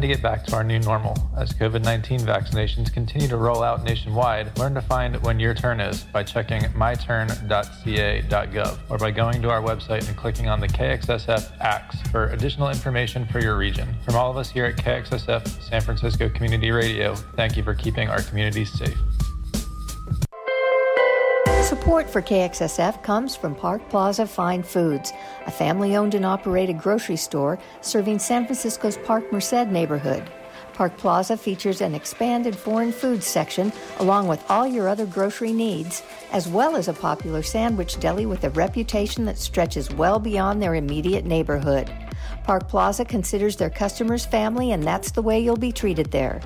[0.04, 1.16] to get back to our new normal.
[1.36, 5.80] As COVID 19 vaccinations continue to roll out nationwide, learn to find when your turn
[5.80, 11.58] is by checking myturn.ca.gov or by going to our website and clicking on the KXSF
[11.60, 13.88] AX for additional information for your region.
[14.04, 18.10] From all of us here at KXSF San Francisco Community Radio, thank you for keeping
[18.10, 18.98] our communities safe.
[21.64, 25.14] Support for KXSF comes from Park Plaza Fine Foods,
[25.46, 30.30] a family owned and operated grocery store serving San Francisco's Parkmerced neighborhood.
[30.74, 36.02] Park Plaza features an expanded foreign foods section along with all your other grocery needs,
[36.32, 40.74] as well as a popular sandwich deli with a reputation that stretches well beyond their
[40.74, 41.90] immediate neighborhood.
[42.42, 46.42] Park Plaza considers their customers family, and that's the way you'll be treated there.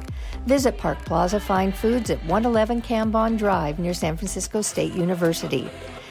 [0.47, 5.69] Visit Park Plaza Fine Foods at 111 Cambon Drive near San Francisco State University.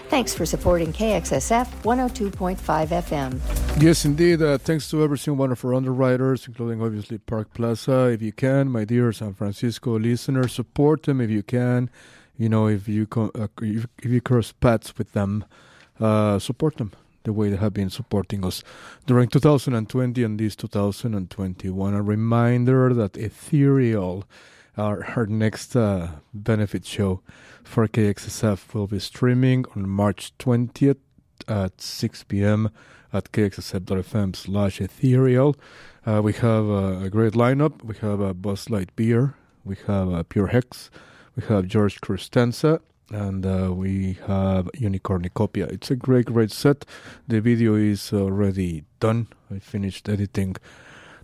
[0.10, 3.82] Thanks for supporting KXSF 102.5 FM.
[3.82, 4.42] Yes, indeed.
[4.42, 8.06] Uh, thanks to every single one of our underwriters, including obviously Park Plaza.
[8.06, 11.90] If you can, my dear San Francisco listeners, support them if you can.
[12.38, 15.44] You know, if you co- uh, if, you cross paths with them,
[16.00, 16.94] uh, support them
[17.24, 18.64] the way they have been supporting us
[19.08, 21.94] during 2020 and this 2021.
[21.94, 24.24] A reminder that Ethereal,
[24.78, 27.22] our, our next uh, benefit show
[27.68, 30.98] for KXSF, will be streaming on March 20th
[31.48, 32.70] at 6 p.m.
[33.14, 35.56] at kxsf.fm slash ethereal.
[36.06, 37.84] Uh, we have uh, a great lineup.
[37.84, 39.36] We have a Buzz Light Beer.
[39.64, 40.90] We have uh, Pure Hex.
[41.36, 42.80] We have George Crustenza
[43.12, 45.72] and uh, we have Unicornicopia.
[45.72, 46.86] It's a great, great set.
[47.28, 49.28] The video is already done.
[49.54, 50.56] I finished editing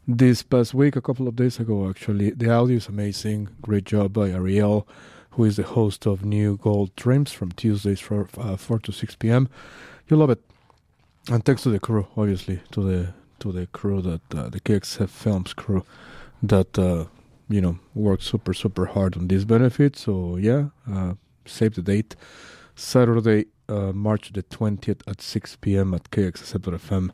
[0.07, 2.31] this past week, a couple of days ago, actually.
[2.31, 3.49] The audio is amazing.
[3.61, 4.87] Great job by Ariel,
[5.35, 9.15] who is the host of New Gold Dreams from Tuesdays from uh, 4 to 6
[9.15, 9.49] p.m.
[10.07, 10.41] You love it.
[11.29, 15.09] And thanks to the crew, obviously, to the to the crew that uh, the KXF
[15.09, 15.83] Films crew
[16.41, 17.05] that uh,
[17.49, 19.95] you know worked super super hard on this benefit.
[19.95, 21.13] So yeah, uh,
[21.45, 22.15] save the date
[22.75, 25.93] Saturday, uh, March the 20th at 6 p.m.
[25.93, 27.11] at KXSF.fm.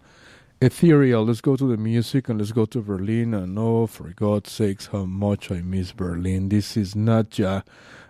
[0.62, 3.34] Ethereal, let's go to the music and let's go to Berlin.
[3.34, 6.50] And oh, for God's sakes, how much I miss Berlin.
[6.50, 7.64] This is Nadja,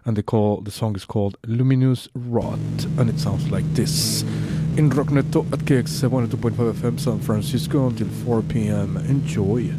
[0.06, 2.60] and the call the song is called Luminous Rot,
[2.98, 4.24] and it sounds like this.
[4.78, 8.98] In Rockneto at KXSF 102.5 FM San Francisco until 4 p.m.
[8.98, 9.74] Enjoy.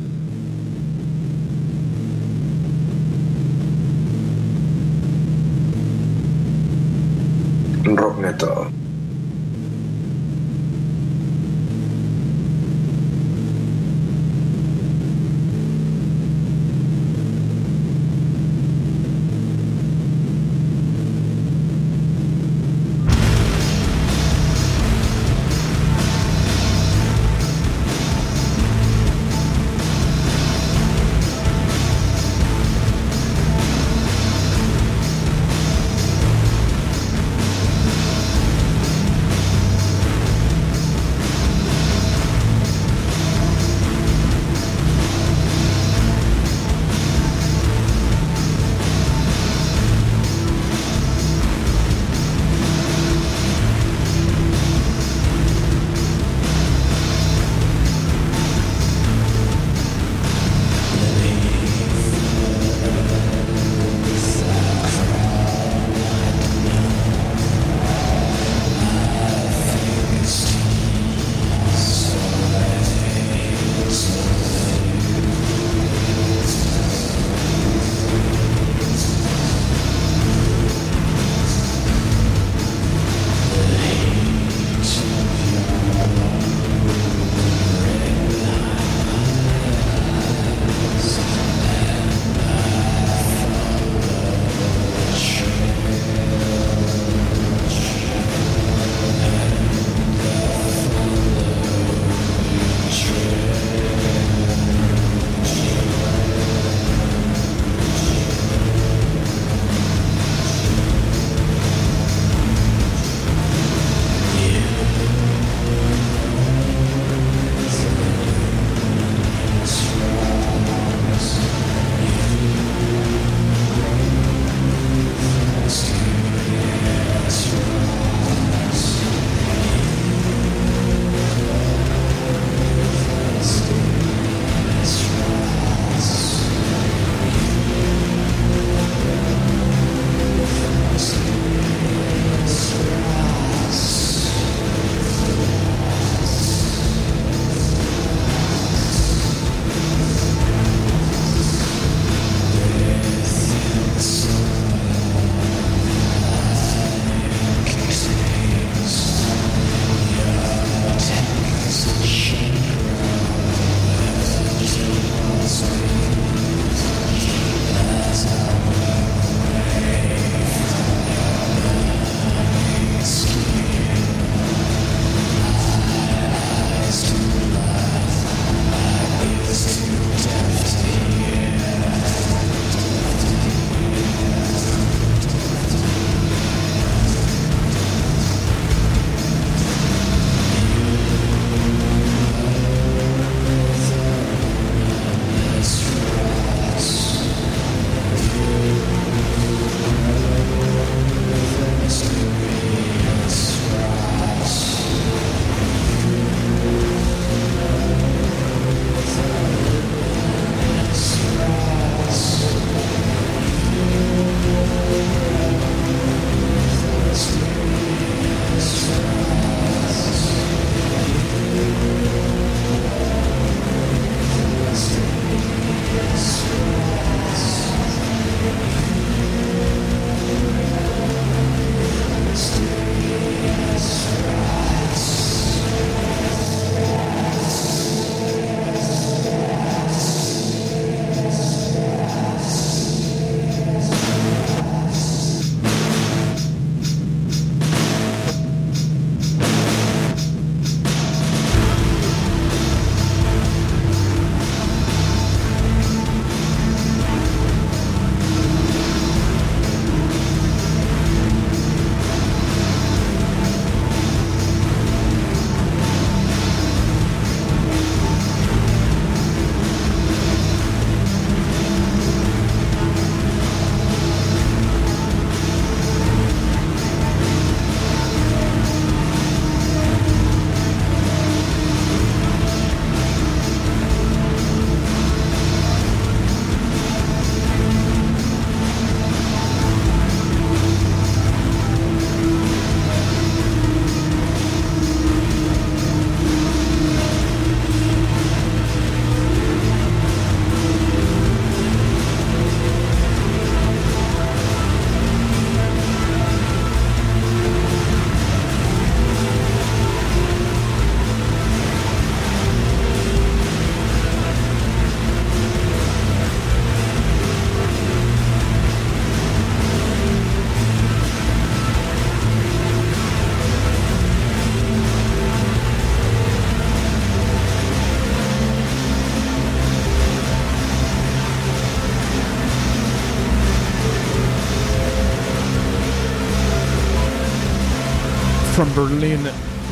[338.61, 339.23] From Berlin,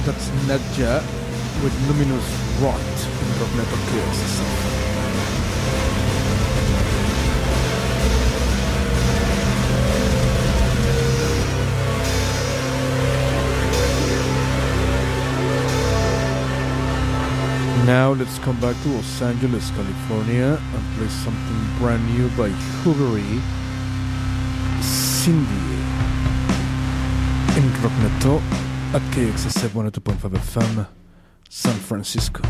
[0.06, 1.02] that's Nadja
[1.62, 2.24] with Luminous
[2.62, 2.80] Rot
[3.20, 4.52] in Rockneto KXSF.
[17.84, 22.48] Now let's come back to Los Angeles, California and play something brand new by
[22.80, 23.42] Hovvdy,
[24.82, 25.76] Cindy
[27.54, 30.86] in Rockneto at KXSF 102.5 FM,
[31.50, 32.42] San Francisco.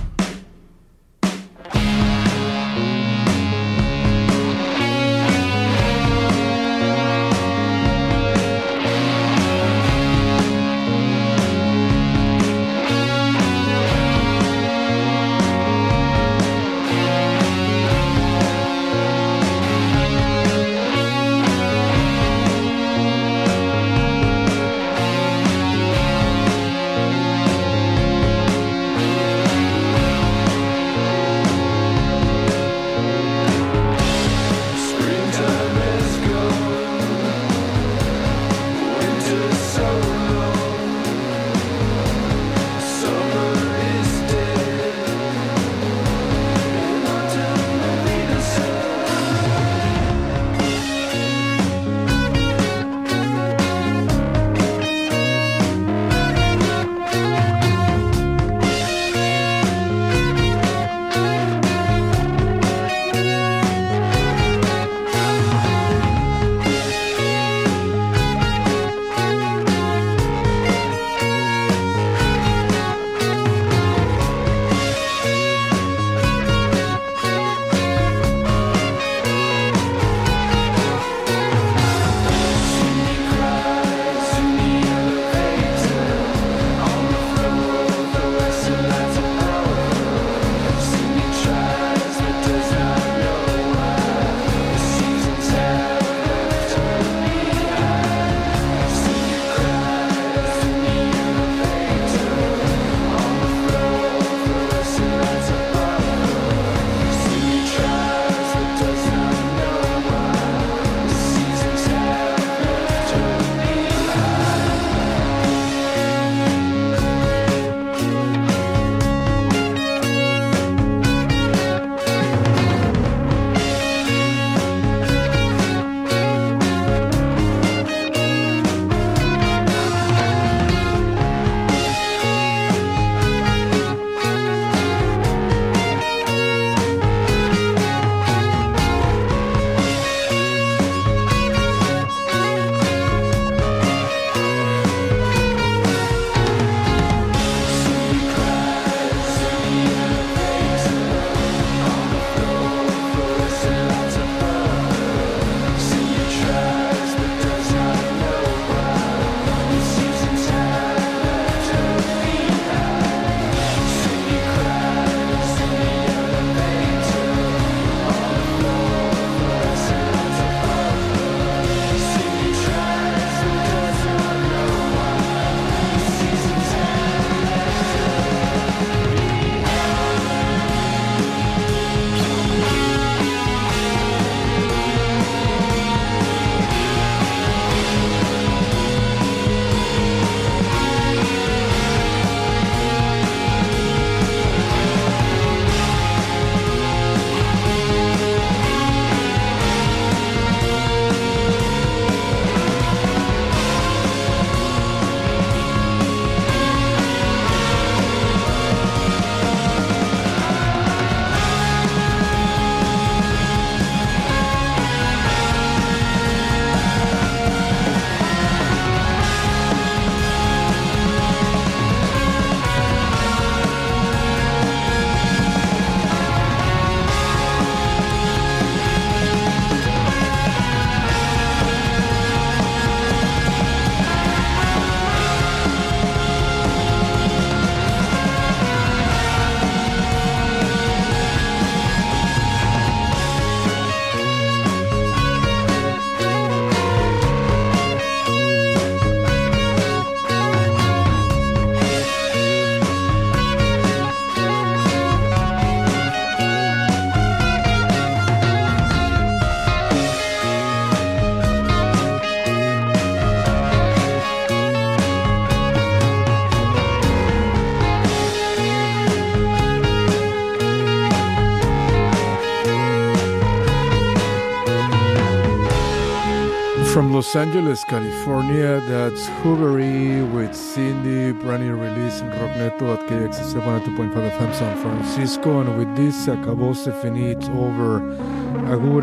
[277.29, 278.81] Los Angeles, California.
[278.89, 285.61] That's Hovvdy with Cindy, brand new release in Rockneto at KXS 102.5 FM San Francisco.
[285.61, 288.01] And with this, acabó se finí, it's over.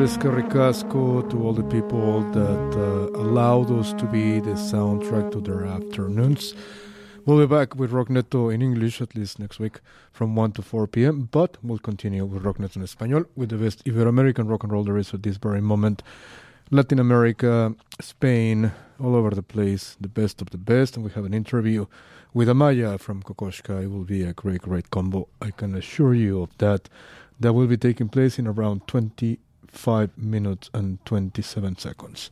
[0.03, 5.39] eskerrik asko to all the people that uh, allowed us to be the soundtrack to
[5.39, 6.55] their afternoons.
[7.27, 9.81] We'll be back with Rockneto in English at least next week
[10.11, 11.29] from 1 to 4 p.m.
[11.31, 14.97] But we'll continue with Rockneto in Español with the best Ibero-American rock and roll there
[14.97, 16.01] is at this very moment.
[16.71, 20.95] Latin America, Spain, all over the place, the best of the best.
[20.95, 21.85] And we have an interview
[22.33, 23.83] with Amaya from Kokoshca.
[23.83, 25.27] It will be a great, great combo.
[25.41, 26.89] I can assure you of that.
[27.39, 32.31] That will be taking place in around 25 minutes and 27 seconds.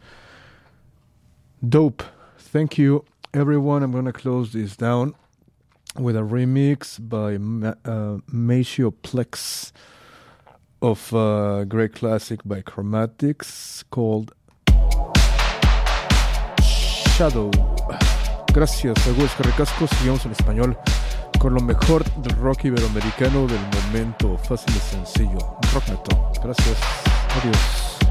[1.67, 2.03] Dope.
[2.37, 3.83] Thank you, everyone.
[3.83, 5.13] I'm going to close this down
[5.95, 9.71] with a remix by Ma- uh, Maceo Plex
[10.83, 14.33] of a great classic by Chromatics called
[16.61, 17.49] Shadow.
[18.53, 19.87] Gracias, Agus Carricasco.
[19.87, 20.77] Seguimos en español
[21.39, 24.37] con lo mejor del rock iberoamericano del momento.
[24.37, 25.57] Fácil y sencillo.
[25.73, 26.31] Rock Neto.
[26.43, 26.77] Gracias.
[27.41, 28.02] Adiós.